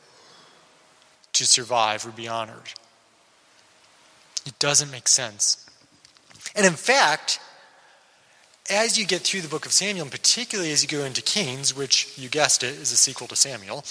[1.33, 2.73] to survive or be honored.
[4.47, 5.69] It doesn't make sense.
[6.55, 7.41] And in fact,
[8.71, 11.75] as you get through the book of Samuel, and particularly as you go into Kings,
[11.77, 13.85] which you guessed it is a sequel to Samuel,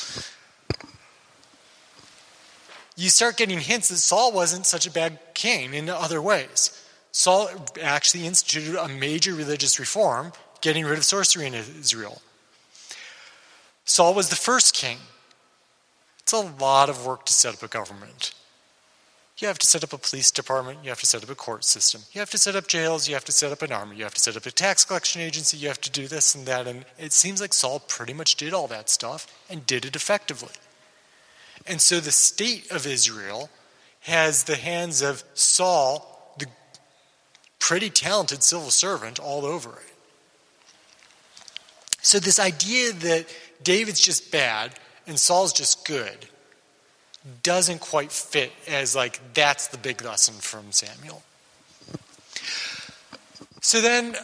[2.96, 6.78] you start getting hints that Saul wasn't such a bad king in other ways.
[7.12, 7.50] Saul
[7.82, 12.22] actually instituted a major religious reform, getting rid of sorcery in Israel.
[13.86, 14.98] Saul was the first king.
[16.20, 18.34] It's a lot of work to set up a government.
[19.42, 20.80] You have to set up a police department.
[20.84, 22.02] You have to set up a court system.
[22.12, 23.08] You have to set up jails.
[23.08, 23.96] You have to set up an army.
[23.96, 25.58] You have to set up a tax collection agency.
[25.58, 26.68] You have to do this and that.
[26.68, 30.54] And it seems like Saul pretty much did all that stuff and did it effectively.
[31.66, 33.50] And so the state of Israel
[34.02, 36.46] has the hands of Saul, the
[37.58, 39.96] pretty talented civil servant, all over it.
[42.04, 43.26] So this idea that
[43.64, 44.74] David's just bad
[45.08, 46.28] and Saul's just good
[47.44, 51.22] doesn't quite fit as like that's the big lesson from Samuel.
[53.62, 54.16] So then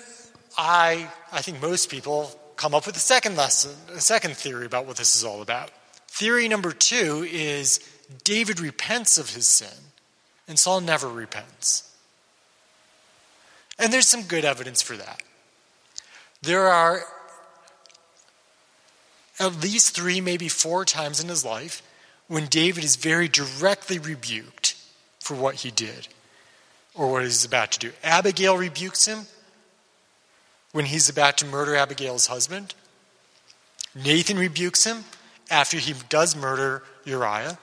[0.57, 4.87] I I think most people come up with a second lesson, a second theory about
[4.87, 5.69] what this is all about.
[6.07, 7.79] Theory number two is
[8.23, 9.91] David repents of his sin,
[10.47, 11.83] and Saul never repents.
[13.77, 15.21] And there's some good evidence for that.
[16.41, 17.01] There are
[19.39, 21.83] at least three, maybe four times in his life
[22.27, 24.75] when David is very directly rebuked
[25.19, 26.07] for what he did
[26.95, 27.91] or what he's about to do.
[28.03, 29.25] Abigail rebukes him
[30.71, 32.73] when he's about to murder Abigail's husband.
[33.95, 35.05] Nathan rebukes him
[35.49, 37.57] after he does murder Uriah.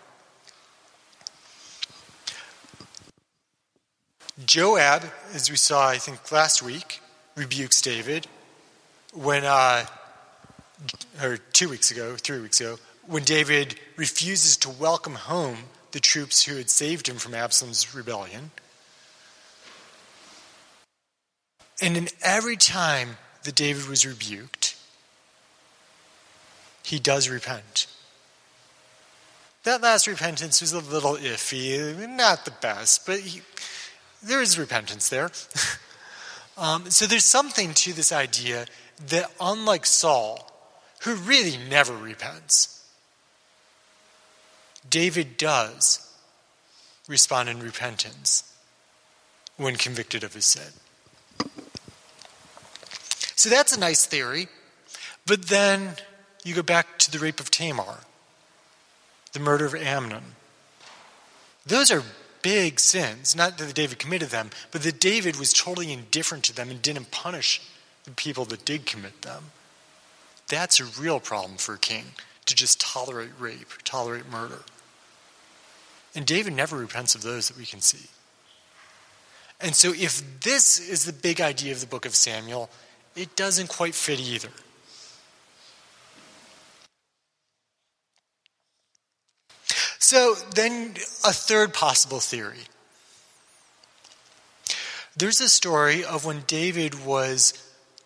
[4.45, 7.01] Joab, as we saw, I think, last week,
[7.37, 8.27] rebukes David
[9.13, 9.87] when, uh,
[11.23, 15.59] or two weeks ago, three weeks ago, when David refuses to welcome home
[15.93, 18.51] the troops who had saved him from Absalom's rebellion.
[21.81, 24.77] And in every time that David was rebuked,
[26.83, 27.87] he does repent.
[29.65, 33.41] That last repentance was a little iffy, not the best, but he,
[34.23, 35.31] there is repentance there.
[36.59, 38.67] um, so there's something to this idea
[39.09, 40.51] that, unlike Saul,
[41.03, 42.84] who really never repents,
[44.89, 46.01] David does
[47.09, 48.45] respond in repentance
[49.57, 50.73] when convicted of his sin.
[53.37, 54.49] So that's a nice theory.
[55.27, 55.97] But then
[56.45, 58.01] you go back to the rape of Tamar,
[59.33, 60.25] the murder of Amnon.
[61.67, 62.03] Those are
[62.43, 63.35] big sins.
[63.35, 67.11] Not that David committed them, but that David was totally indifferent to them and didn't
[67.11, 67.63] punish
[68.05, 69.45] the people that did commit them.
[70.49, 72.05] That's a real problem for a king
[72.45, 74.61] to just tolerate rape, tolerate murder.
[76.15, 78.09] And David never repents of those that we can see.
[79.61, 82.71] And so, if this is the big idea of the book of Samuel,
[83.17, 84.51] it doesn't quite fit either.
[89.99, 92.67] So, then a third possible theory.
[95.17, 97.55] There's a story of when David was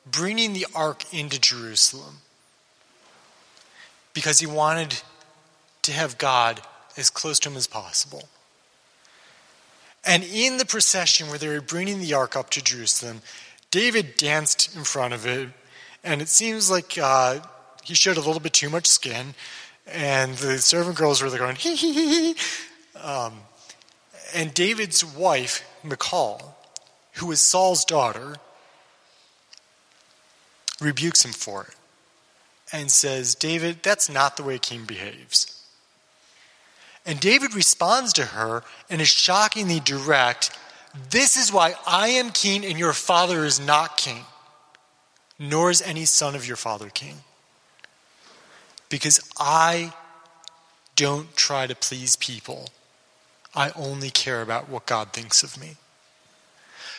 [0.06, 2.18] bringing the ark into Jerusalem
[4.12, 5.00] because he wanted
[5.82, 6.60] to have God
[6.98, 8.28] as close to him as possible.
[10.04, 13.22] And in the procession where they were bringing the ark up to Jerusalem,
[13.70, 15.50] David danced in front of it,
[16.02, 17.40] and it seems like uh,
[17.82, 19.34] he showed a little bit too much skin,
[19.86, 22.36] and the servant girls were going, hee hee hee.
[23.00, 23.40] Um,
[24.34, 26.56] and David's wife, Michal,
[27.14, 28.36] who was Saul's daughter,
[30.80, 31.74] rebukes him for it
[32.72, 35.57] and says, David, that's not the way a king behaves.
[37.08, 40.56] And David responds to her and is shockingly direct
[41.10, 44.24] this is why I am king and your father is not king,
[45.38, 47.16] nor is any son of your father king.
[48.88, 49.92] Because I
[50.96, 52.68] don't try to please people,
[53.54, 55.76] I only care about what God thinks of me.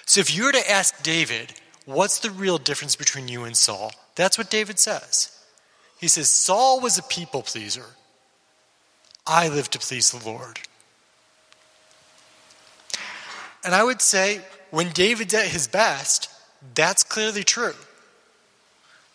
[0.06, 1.54] So if you were to ask David,
[1.86, 3.92] what's the real difference between you and Saul?
[4.16, 5.38] That's what David says.
[6.00, 7.86] He says, Saul was a people pleaser.
[9.30, 10.60] I live to please the Lord.
[13.64, 16.30] And I would say when David's at his best,
[16.74, 17.76] that's clearly true.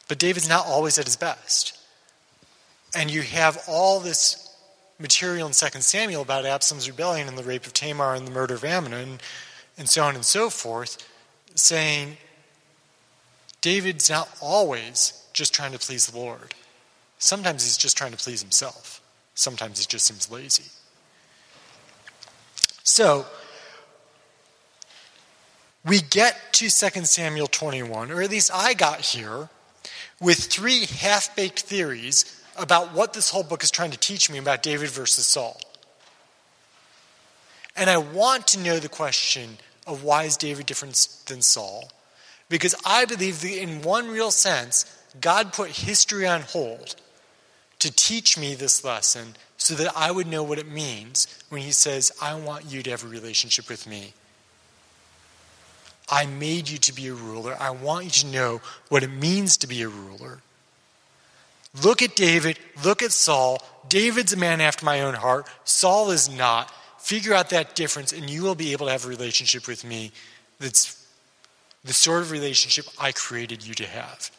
[0.07, 1.77] But David's not always at his best.
[2.94, 4.55] And you have all this
[5.00, 8.55] material in 2 Samuel about Absalom's rebellion and the rape of Tamar and the murder
[8.55, 9.18] of Amnon
[9.77, 11.09] and so on and so forth,
[11.57, 12.18] saying
[13.61, 16.55] David's not always just trying to please the Lord.
[17.18, 19.00] Sometimes he's just trying to please himself.
[19.35, 20.64] Sometimes it just seems lazy.
[22.85, 23.27] So,
[25.85, 29.49] we get to 2 Samuel 21, or at least I got here,
[30.20, 34.38] with three half baked theories about what this whole book is trying to teach me
[34.38, 35.61] about David versus Saul.
[37.77, 41.90] And I want to know the question of why is David different than Saul?
[42.48, 44.85] Because I believe that in one real sense,
[45.21, 46.96] God put history on hold
[47.85, 51.70] to teach me this lesson so that I would know what it means when he
[51.70, 54.14] says, I want you to have a relationship with me.
[56.08, 57.54] I made you to be a ruler.
[57.60, 60.40] I want you to know what it means to be a ruler.
[61.82, 62.58] Look at David.
[62.82, 63.62] Look at Saul.
[63.90, 65.46] David's a man after my own heart.
[65.64, 66.72] Saul is not.
[66.98, 70.10] Figure out that difference, and you will be able to have a relationship with me
[70.58, 71.06] that's
[71.85, 74.30] the sort of relationship I created you to have.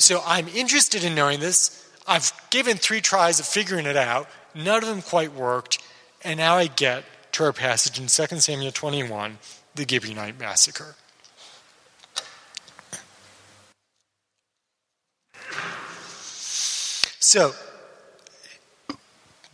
[0.00, 1.86] So I'm interested in knowing this.
[2.06, 4.28] I've given three tries of figuring it out.
[4.54, 5.78] None of them quite worked.
[6.24, 9.36] And now I get to our passage in 2 Samuel 21
[9.74, 10.96] the Gibeonite massacre.
[17.22, 17.52] So,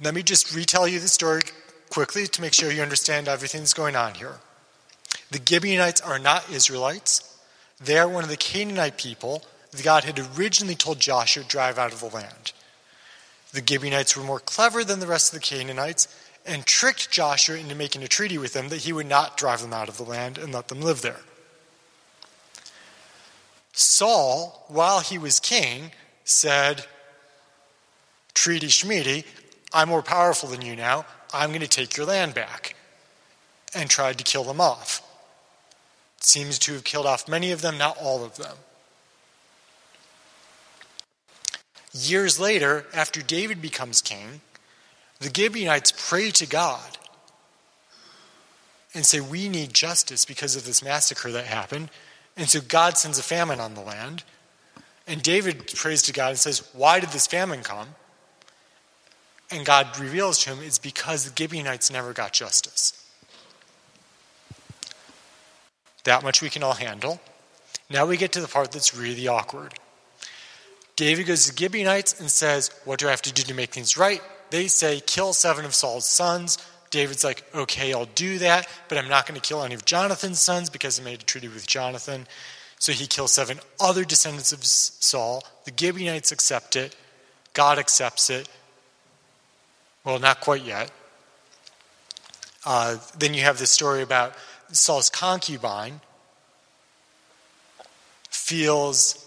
[0.01, 1.43] let me just retell you the story
[1.91, 4.39] quickly to make sure you understand everything that's going on here.
[5.33, 7.37] The Gibeonites are not Israelites.
[7.83, 9.43] They are one of the Canaanite people
[9.77, 12.53] that God had originally told Joshua to drive out of the land.
[13.53, 16.09] The Gibeonites were more clever than the rest of the Canaanites
[16.45, 19.73] and tricked Joshua into making a treaty with them that he would not drive them
[19.73, 21.21] out of the land and let them live there.
[23.73, 25.93] Saul, while he was king,
[26.25, 26.87] said,
[28.35, 29.25] Treaty Shmidi,
[29.73, 31.05] I'm more powerful than you now.
[31.35, 32.75] I'm going to take your land back.
[33.75, 35.03] And tried to kill them off.
[36.21, 38.57] Seems to have killed off many of them, not all of them.
[41.97, 44.43] Years later, after David becomes king,
[45.21, 46.99] the Gibeonites pray to God
[48.95, 51.91] and say, We need justice because of this massacre that happened.
[52.37, 54.25] And so God sends a famine on the land.
[55.07, 57.89] And David prays to God and says, Why did this famine come?
[59.51, 62.93] And God reveals to him it's because the Gibeonites never got justice.
[66.05, 67.21] That much we can all handle.
[67.89, 69.75] Now we get to the part that's really awkward.
[70.97, 73.73] David goes to the Gibeonites and says, What do I have to do to make
[73.73, 74.23] things right?
[74.51, 76.59] They say, Kill seven of Saul's sons.
[76.91, 80.41] David's like, Okay, I'll do that, but I'm not going to kill any of Jonathan's
[80.41, 82.27] sons because I made a treaty with Jonathan.
[82.79, 85.45] So he kills seven other descendants of Saul.
[85.65, 86.97] The Gibeonites accept it.
[87.53, 88.49] God accepts it.
[90.05, 90.91] Well, not quite yet.
[92.65, 94.35] Uh, then you have the story about
[94.73, 96.01] Saul's concubine
[98.31, 99.26] feels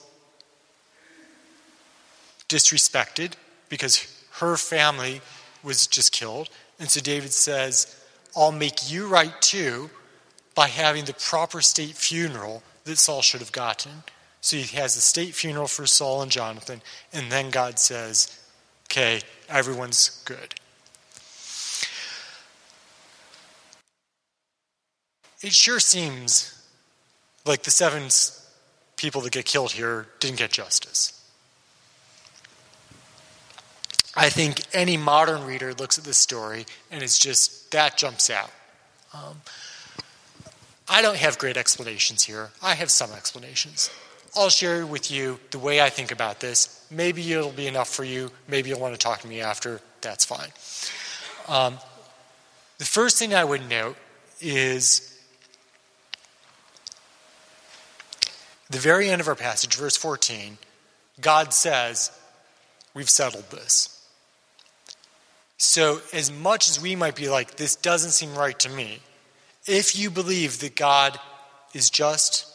[2.50, 3.34] disrespected
[3.70, 4.06] because
[4.40, 5.22] her family
[5.64, 6.50] was just killed.
[6.80, 7.96] And so David says,
[8.36, 9.90] I'll make you right too
[10.56, 14.04] by having the proper state funeral that Saul should have gotten.
[14.42, 16.82] So he has a state funeral for Saul and Jonathan,
[17.12, 18.40] and then God says,
[18.86, 20.56] okay, everyone's good.
[25.42, 26.66] It sure seems
[27.46, 28.10] like the seven
[28.98, 31.19] people that get killed here didn't get justice.
[34.16, 38.52] I think any modern reader looks at this story and it's just, that jumps out.
[39.14, 39.42] Um,
[40.88, 42.50] I don't have great explanations here.
[42.62, 43.92] I have some explanations.
[44.36, 46.86] I'll share with you the way I think about this.
[46.90, 48.32] Maybe it'll be enough for you.
[48.48, 49.82] Maybe you'll want to talk to me after.
[50.02, 50.50] That's fine.
[51.48, 51.78] Um,
[52.78, 53.98] the first thing I would note
[54.40, 55.20] is
[58.70, 60.58] the very end of our passage, verse 14,
[61.20, 62.12] God says,
[62.94, 63.99] We've settled this.
[65.62, 69.00] So, as much as we might be like, this doesn't seem right to me,
[69.68, 71.20] if you believe that God
[71.74, 72.48] is just,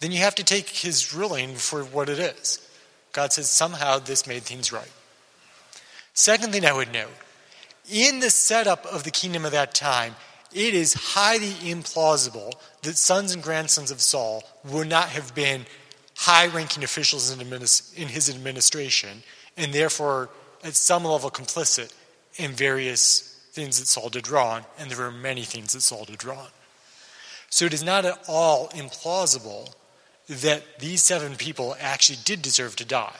[0.00, 2.64] then you have to take his ruling for what it is.
[3.10, 4.90] God says somehow this made things right.
[6.14, 7.10] Second thing I would note
[7.90, 10.14] in the setup of the kingdom of that time,
[10.54, 12.52] it is highly implausible
[12.82, 15.66] that sons and grandsons of Saul would not have been
[16.14, 19.24] high ranking officials in his administration
[19.56, 20.30] and therefore
[20.62, 21.92] at some level complicit
[22.36, 26.24] in various things that Saul did wrong, and there were many things that Saul did
[26.24, 26.48] wrong.
[27.50, 29.74] So it is not at all implausible
[30.28, 33.16] that these seven people actually did deserve to die.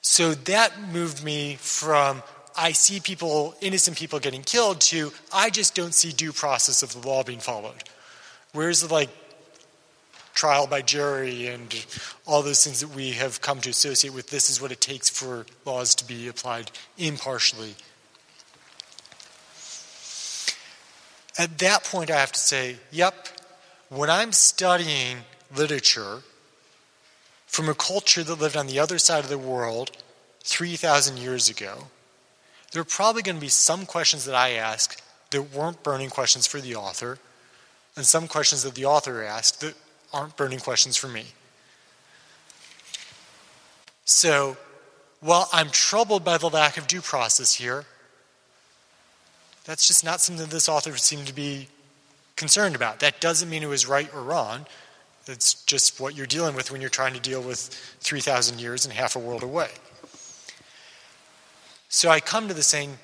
[0.00, 2.22] So that moved me from
[2.56, 6.92] I see people, innocent people getting killed, to I just don't see due process of
[6.92, 7.84] the law being followed.
[8.52, 9.10] Where's the like
[10.38, 11.84] trial by jury and
[12.24, 15.10] all those things that we have come to associate with this is what it takes
[15.10, 17.74] for laws to be applied impartially.
[21.36, 23.26] At that point, I have to say, yep,
[23.88, 25.18] when I'm studying
[25.56, 26.22] literature
[27.48, 29.90] from a culture that lived on the other side of the world
[30.44, 31.88] 3,000 years ago,
[32.70, 36.46] there are probably going to be some questions that I ask that weren't burning questions
[36.46, 37.18] for the author,
[37.96, 39.74] and some questions that the author asked that
[40.12, 41.26] aren't burning questions for me.
[44.04, 44.56] So,
[45.20, 47.84] while I'm troubled by the lack of due process here,
[49.64, 51.68] that's just not something this author seemed to be
[52.36, 53.00] concerned about.
[53.00, 54.66] That doesn't mean it was right or wrong.
[55.26, 57.58] It's just what you're dealing with when you're trying to deal with
[58.00, 59.68] 3,000 years and half a world away.
[61.90, 62.96] So I come to the saying,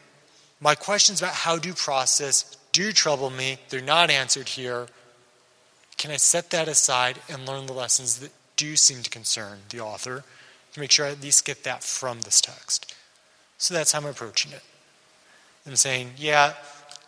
[0.61, 3.59] my questions about how due process do trouble me.
[3.69, 4.87] They're not answered here.
[5.97, 9.81] Can I set that aside and learn the lessons that do seem to concern the
[9.81, 10.25] author
[10.73, 12.95] to make sure I at least get that from this text?
[13.59, 14.63] So that's how I'm approaching it.
[15.67, 16.55] I'm saying, yeah,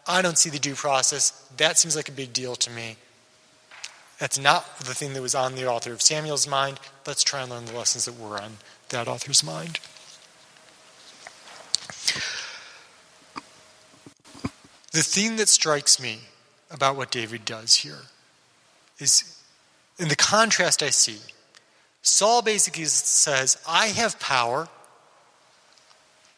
[0.07, 1.31] I don't see the due process.
[1.57, 2.97] That seems like a big deal to me.
[4.19, 6.81] That's not the thing that was on the author of Samuel's mind.
[7.07, 8.59] Let's try and learn the lessons that were on
[8.89, 9.79] that author's mind.
[14.93, 16.21] The thing that strikes me
[16.71, 18.05] about what David does here
[18.99, 19.41] is
[19.99, 21.19] in the contrast I see,
[22.03, 24.69] Saul basically says, I have power.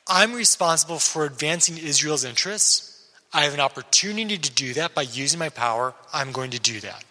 [0.07, 3.07] I'm responsible for advancing Israel's interests.
[3.33, 5.95] I have an opportunity to do that by using my power.
[6.13, 7.05] I'm going to do that.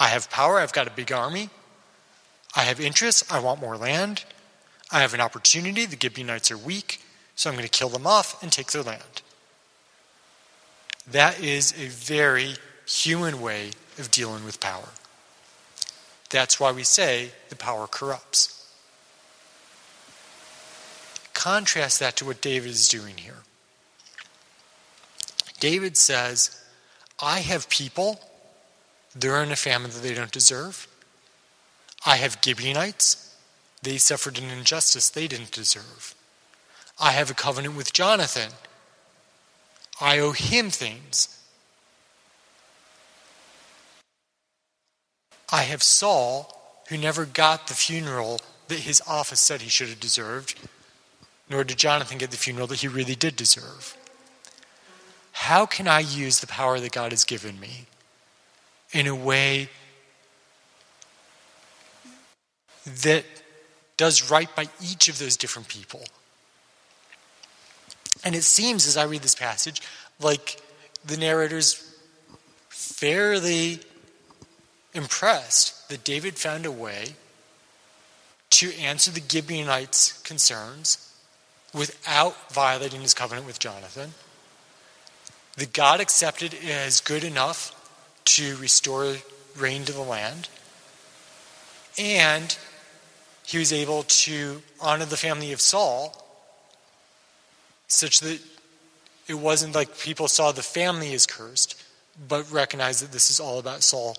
[0.00, 0.58] I have power.
[0.58, 1.50] I've got a big army.
[2.56, 3.30] I have interests.
[3.30, 4.24] I want more land.
[4.90, 5.86] I have an opportunity.
[5.86, 7.02] The Gibeonites are weak,
[7.36, 9.22] so I'm going to kill them off and take their land.
[11.10, 12.54] That is a very
[12.86, 14.88] human way of dealing with power.
[16.30, 18.50] That's why we say the power corrupts.
[21.32, 23.42] Contrast that to what David is doing here.
[25.60, 26.60] David says,
[27.22, 28.20] I have people,
[29.14, 30.88] they're in a famine that they don't deserve.
[32.04, 33.34] I have Gibeonites,
[33.82, 36.14] they suffered an injustice they didn't deserve.
[36.98, 38.52] I have a covenant with Jonathan.
[40.00, 41.40] I owe him things.
[45.54, 50.00] I have Saul, who never got the funeral that his office said he should have
[50.00, 50.58] deserved,
[51.48, 53.96] nor did Jonathan get the funeral that he really did deserve.
[55.30, 57.86] How can I use the power that God has given me
[58.90, 59.68] in a way
[63.02, 63.24] that
[63.96, 66.02] does right by each of those different people?
[68.24, 69.80] And it seems, as I read this passage,
[70.18, 70.60] like
[71.04, 71.94] the narrator's
[72.70, 73.78] fairly
[74.94, 77.14] impressed that David found a way
[78.50, 81.12] to answer the Gibeonites' concerns
[81.74, 84.14] without violating his covenant with Jonathan.
[85.56, 87.74] That God accepted as good enough
[88.26, 89.16] to restore
[89.56, 90.48] rain to the land.
[91.98, 92.56] And
[93.46, 96.20] he was able to honor the family of Saul
[97.88, 98.40] such that
[99.26, 101.82] it wasn't like people saw the family as cursed,
[102.28, 104.16] but recognized that this is all about Saul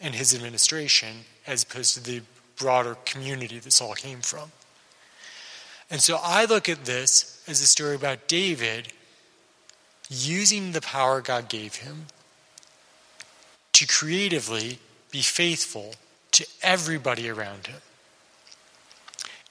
[0.00, 2.22] and his administration as opposed to the
[2.56, 4.52] broader community that Saul came from.
[5.90, 8.92] And so I look at this as a story about David
[10.10, 12.06] using the power God gave him
[13.72, 14.78] to creatively
[15.10, 15.94] be faithful
[16.32, 17.80] to everybody around him.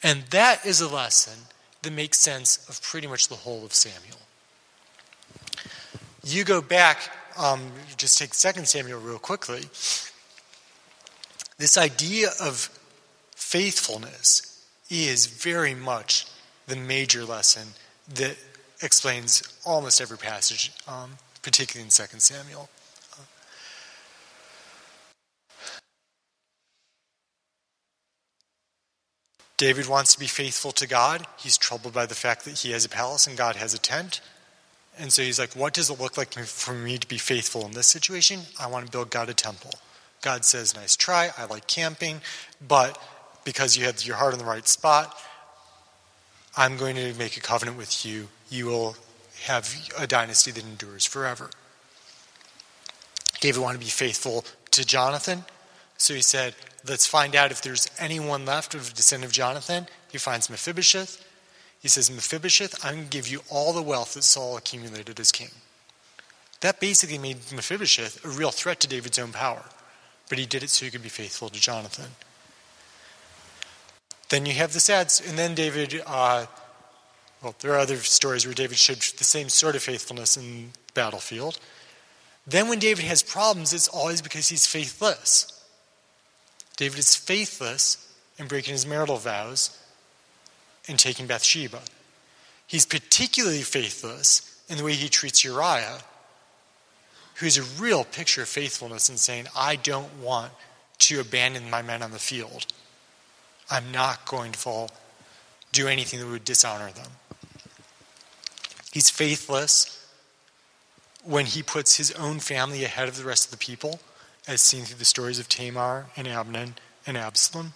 [0.04, 1.40] And that is a lesson
[1.82, 4.18] that makes sense of pretty much the whole of Samuel.
[6.24, 7.62] You go back, um,
[7.96, 9.64] just take 2 Samuel real quickly.
[11.58, 12.70] This idea of
[13.36, 16.28] faithfulness is very much
[16.68, 17.70] the major lesson
[18.14, 18.38] that
[18.82, 22.70] explains almost every passage, um, particularly in 2 Samuel.
[29.58, 31.26] David wants to be faithful to God.
[31.38, 34.22] He's troubled by the fact that he has a palace and God has a tent.
[35.00, 37.72] And so he's like, What does it look like for me to be faithful in
[37.72, 38.42] this situation?
[38.60, 39.72] I want to build God a temple.
[40.22, 41.30] God says, Nice try.
[41.38, 42.22] I like camping.
[42.66, 43.02] But
[43.44, 45.16] because you had your heart in the right spot,
[46.56, 48.30] I'm going to make a covenant with you.
[48.50, 48.96] You will
[49.44, 51.50] have a dynasty that endures forever.
[53.40, 55.46] David wanted to be faithful to Jonathan.
[55.98, 56.56] So he said,
[56.88, 59.88] Let's find out if there's anyone left of the descendant of Jonathan.
[60.12, 61.24] He finds Mephibosheth.
[61.80, 65.32] He says, Mephibosheth, I'm going to give you all the wealth that Saul accumulated as
[65.32, 65.50] king.
[66.62, 69.64] That basically made Mephibosheth a real threat to David's own power
[70.30, 72.12] but he did it so he could be faithful to Jonathan.
[74.30, 76.48] Then you have the sad, and then David, uh,
[77.42, 80.94] well, there are other stories where David showed the same sort of faithfulness in the
[80.94, 81.60] battlefield.
[82.46, 85.54] Then when David has problems, it's always because he's faithless.
[86.76, 89.78] David is faithless in breaking his marital vows
[90.88, 91.82] and taking Bathsheba.
[92.66, 96.00] He's particularly faithless in the way he treats Uriah
[97.40, 100.52] who's a real picture of faithfulness and saying, I don't want
[101.00, 102.66] to abandon my men on the field.
[103.70, 104.90] I'm not going to fall,
[105.72, 107.12] do anything that would dishonor them.
[108.92, 109.94] He's faithless
[111.24, 114.00] when he puts his own family ahead of the rest of the people,
[114.48, 116.76] as seen through the stories of Tamar and Amnon
[117.06, 117.74] and Absalom.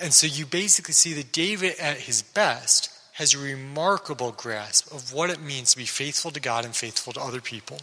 [0.00, 5.12] And so you basically see that David, at his best, has a remarkable grasp of
[5.12, 7.78] what it means to be faithful to God and faithful to other people.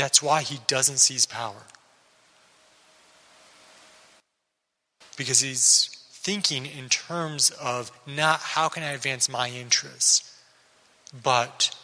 [0.00, 1.62] That's why he doesn't seize power.
[5.18, 10.40] Because he's thinking in terms of not how can I advance my interests,
[11.22, 11.76] but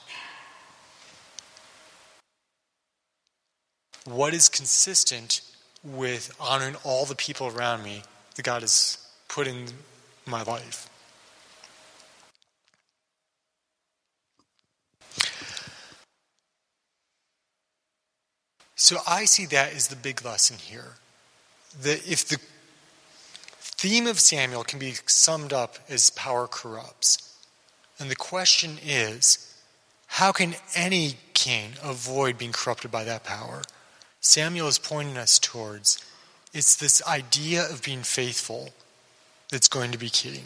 [4.07, 5.43] what is consistent
[5.85, 8.03] with honoring all the people around me
[8.37, 8.97] that God has
[9.29, 9.67] put in
[10.25, 10.89] my life.
[18.87, 20.93] So I see that as the big lesson here.
[21.83, 22.39] That if the
[23.59, 27.37] theme of Samuel can be summed up as power corrupts,
[27.99, 29.53] and the question is,
[30.07, 33.63] how can any king avoid being corrupted by that power?
[34.21, 35.99] Samuel is pointing us towards
[36.55, 38.69] it's this idea of being faithful
[39.51, 40.43] that's going to be key.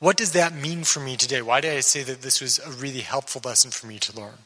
[0.00, 1.40] What does that mean for me today?
[1.40, 4.36] Why did I say that this was a really helpful lesson for me to learn?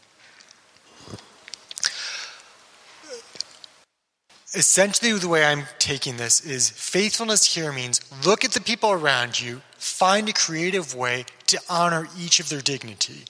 [4.57, 9.39] Essentially, the way I'm taking this is faithfulness here means look at the people around
[9.39, 13.25] you, find a creative way to honor each of their dignity.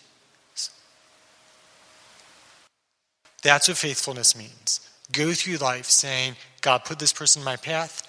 [3.43, 4.89] That's what faithfulness means.
[5.11, 8.05] Go through life saying, God put this person in my path.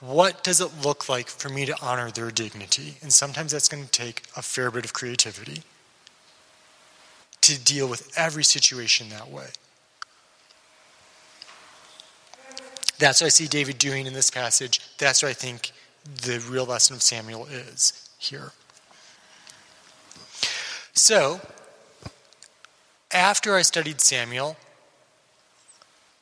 [0.00, 2.96] What does it look like for me to honor their dignity?
[3.02, 5.62] And sometimes that's going to take a fair bit of creativity
[7.42, 9.46] to deal with every situation that way.
[13.00, 14.78] That's what I see David doing in this passage.
[14.98, 15.72] That's what I think
[16.04, 18.52] the real lesson of Samuel is here.
[20.92, 21.40] So,
[23.10, 24.58] after I studied Samuel,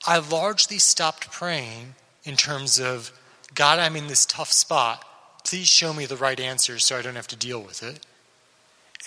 [0.07, 3.11] I largely stopped praying in terms of,
[3.57, 5.05] God, I'm in this tough spot.
[5.45, 8.07] Please show me the right answer so I don't have to deal with it.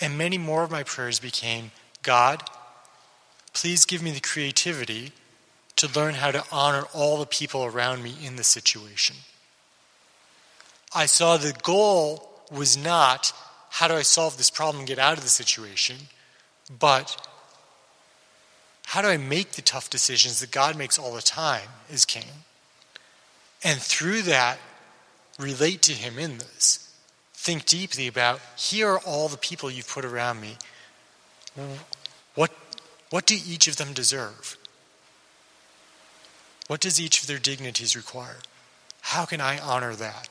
[0.01, 1.72] And many more of my prayers became,
[2.03, 2.43] God,
[3.53, 5.13] please give me the creativity
[5.78, 9.15] to learn how to honor all the people around me in the situation.
[10.93, 13.34] I saw the goal was not
[13.69, 15.95] how do I solve this problem and get out of the situation,
[16.80, 17.15] but
[18.88, 22.26] how do I make the tough decisions that God makes all the time as king?
[23.63, 24.59] And through that,
[25.39, 26.93] relate to Him in this.
[27.34, 30.57] Think deeply about here are all the people you've put around me.
[32.36, 32.51] What,
[33.09, 34.57] what do each of them deserve?
[36.72, 38.38] What does each of their dignities require?
[39.01, 40.30] How can I honor that?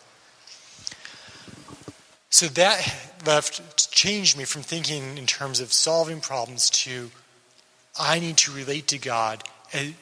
[2.31, 7.11] So that left changed me from thinking in terms of solving problems to
[7.99, 9.93] I need to relate to God eh,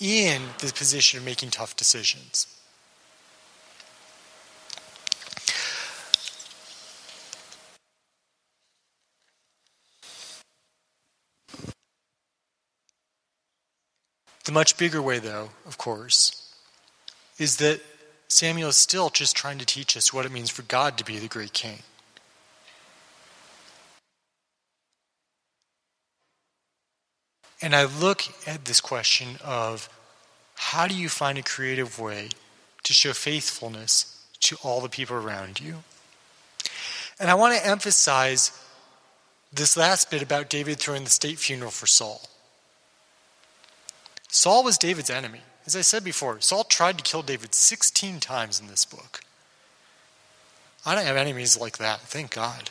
[0.00, 2.46] in the position of making tough decisions.
[14.50, 16.52] The much bigger way, though, of course,
[17.38, 17.80] is that
[18.26, 21.18] Samuel is still just trying to teach us what it means for God to be
[21.20, 21.78] the great king.
[27.62, 29.88] And I look at this question of
[30.56, 32.30] how do you find a creative way
[32.82, 35.76] to show faithfulness to all the people around you?
[37.20, 38.50] And I want to emphasize
[39.52, 42.28] this last bit about David throwing the state funeral for Saul.
[44.30, 45.40] Saul was David's enemy.
[45.66, 49.20] As I said before, Saul tried to kill David 16 times in this book.
[50.86, 52.70] I don't have enemies like that, thank God.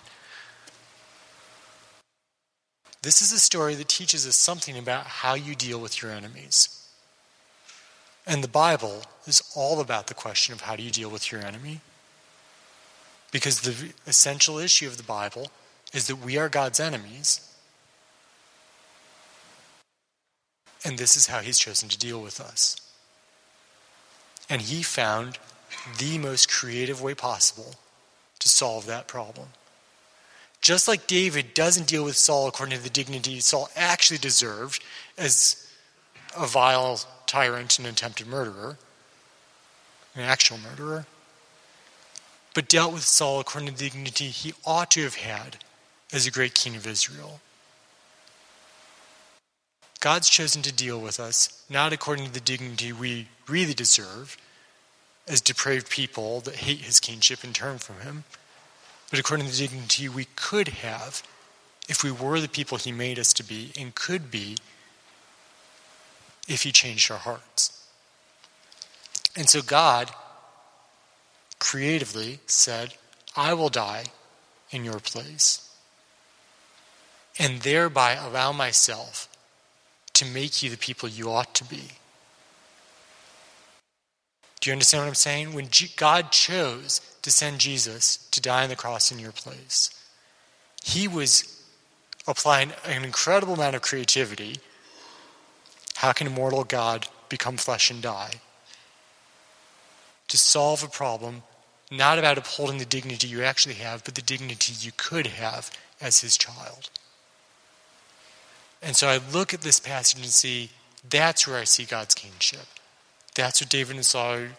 [3.01, 6.75] This is a story that teaches us something about how you deal with your enemies.
[8.25, 11.41] And the Bible is all about the question of how do you deal with your
[11.41, 11.81] enemy?
[13.31, 15.51] Because the essential issue of the Bible
[15.93, 17.48] is that we are God's enemies
[20.83, 22.77] And this is how he's chosen to deal with us.
[24.49, 25.37] And he found
[25.97, 27.75] the most creative way possible
[28.39, 29.49] to solve that problem.
[30.61, 34.83] Just like David doesn't deal with Saul according to the dignity Saul actually deserved
[35.17, 35.67] as
[36.37, 38.77] a vile tyrant and attempted murderer,
[40.15, 41.05] an actual murderer,
[42.53, 45.57] but dealt with Saul according to the dignity he ought to have had
[46.11, 47.39] as a great king of Israel.
[49.99, 54.37] God's chosen to deal with us not according to the dignity we really deserve
[55.27, 58.23] as depraved people that hate his kingship and turn from him,
[59.09, 61.21] but according to the dignity we could have
[61.87, 64.57] if we were the people he made us to be and could be
[66.47, 67.85] if he changed our hearts.
[69.35, 70.11] And so God
[71.59, 72.95] creatively said,
[73.35, 74.05] I will die
[74.71, 75.69] in your place,
[77.37, 79.28] and thereby allow myself
[80.19, 81.83] to make you the people you ought to be.
[84.59, 85.53] Do you understand what I'm saying?
[85.53, 89.89] When God chose to send Jesus to die on the cross in your place,
[90.83, 91.63] he was
[92.27, 94.57] applying an incredible amount of creativity
[95.95, 98.35] How can a mortal God become flesh and die?
[100.29, 101.43] To solve a problem,
[101.91, 106.21] not about upholding the dignity you actually have, but the dignity you could have as
[106.21, 106.89] his child.
[108.81, 110.69] And so I look at this passage and see
[111.07, 112.65] that's where I see God's kingship.
[113.35, 114.49] That's what David and Saul are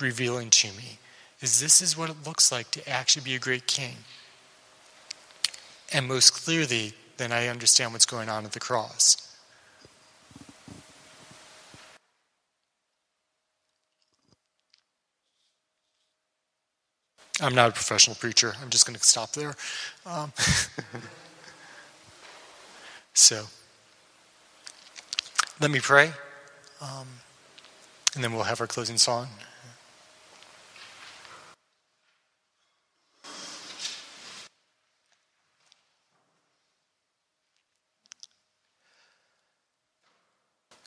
[0.00, 0.98] revealing to me.
[1.40, 3.96] Is this is what it looks like to actually be a great king.
[5.92, 9.28] And most clearly, then I understand what's going on at the cross.
[17.40, 18.54] I'm not a professional preacher.
[18.62, 19.56] I'm just going to stop there.
[20.06, 20.32] Um,
[23.14, 23.46] so,
[25.60, 26.12] let me pray,
[26.80, 27.06] um,
[28.14, 29.28] and then we'll have our closing song.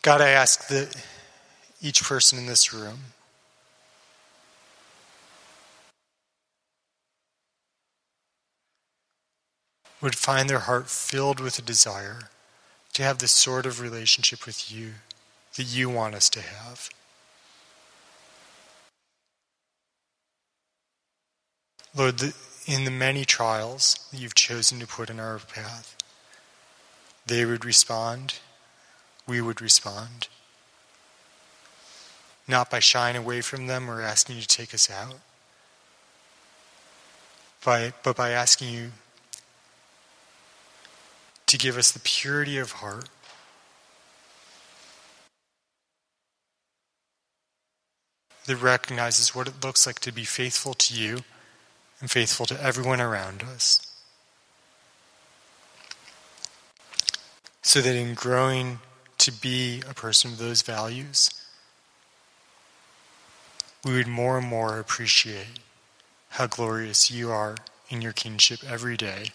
[0.02, 0.96] God, I ask that
[1.82, 3.00] each person in this room
[10.06, 12.30] would find their heart filled with a desire
[12.94, 14.92] to have the sort of relationship with you
[15.56, 16.92] that you want us to have.
[21.98, 22.22] Lord,
[22.68, 25.98] in the many trials that you've chosen to put in our path,
[27.26, 28.36] they would respond
[29.26, 30.28] we would respond.
[32.48, 35.16] Not by shying away from them or asking you to take us out,
[37.64, 38.92] by, but by asking you
[41.48, 43.10] to give us the purity of heart.
[48.46, 51.20] That recognizes what it looks like to be faithful to you
[52.00, 53.92] and faithful to everyone around us.
[57.64, 58.80] So that in growing
[59.18, 61.32] to be a person of those values,
[63.84, 65.60] we would more and more appreciate
[66.30, 67.56] how glorious you are
[67.90, 69.32] in your kingship every day.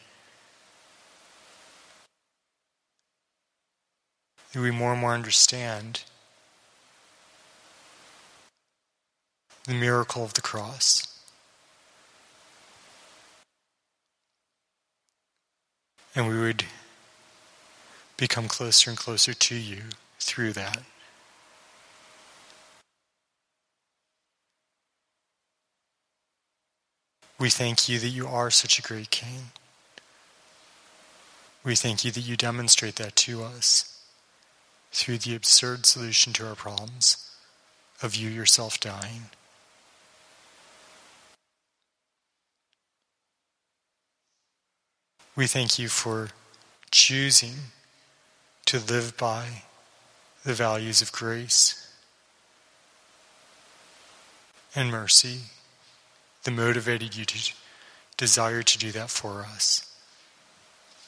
[4.53, 6.03] That we more and more understand
[9.64, 11.07] the miracle of the cross.
[16.14, 16.64] And we would
[18.16, 19.82] become closer and closer to you
[20.18, 20.82] through that.
[27.38, 29.53] We thank you that you are such a great King.
[31.64, 33.89] We thank you that you demonstrate that to us
[34.93, 37.30] through the absurd solution to our problems
[38.03, 39.24] of you yourself dying.
[45.36, 46.30] We thank you for
[46.91, 47.55] choosing
[48.66, 49.62] to live by
[50.45, 51.86] the values of grace
[54.74, 55.41] and mercy
[56.45, 57.53] that motivated you to
[58.16, 59.86] desire to do that for us.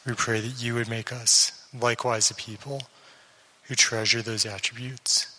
[0.06, 2.82] We pray that you would make us likewise a people
[3.64, 5.32] who treasure those attributes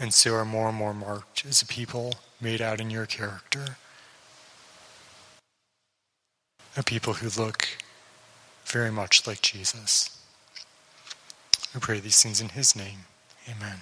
[0.00, 3.76] and so are more and more marked as a people made out in your character.
[6.76, 7.68] A people who look
[8.64, 10.18] very much like Jesus.
[11.74, 13.00] We pray these things in his name.
[13.46, 13.80] Amen.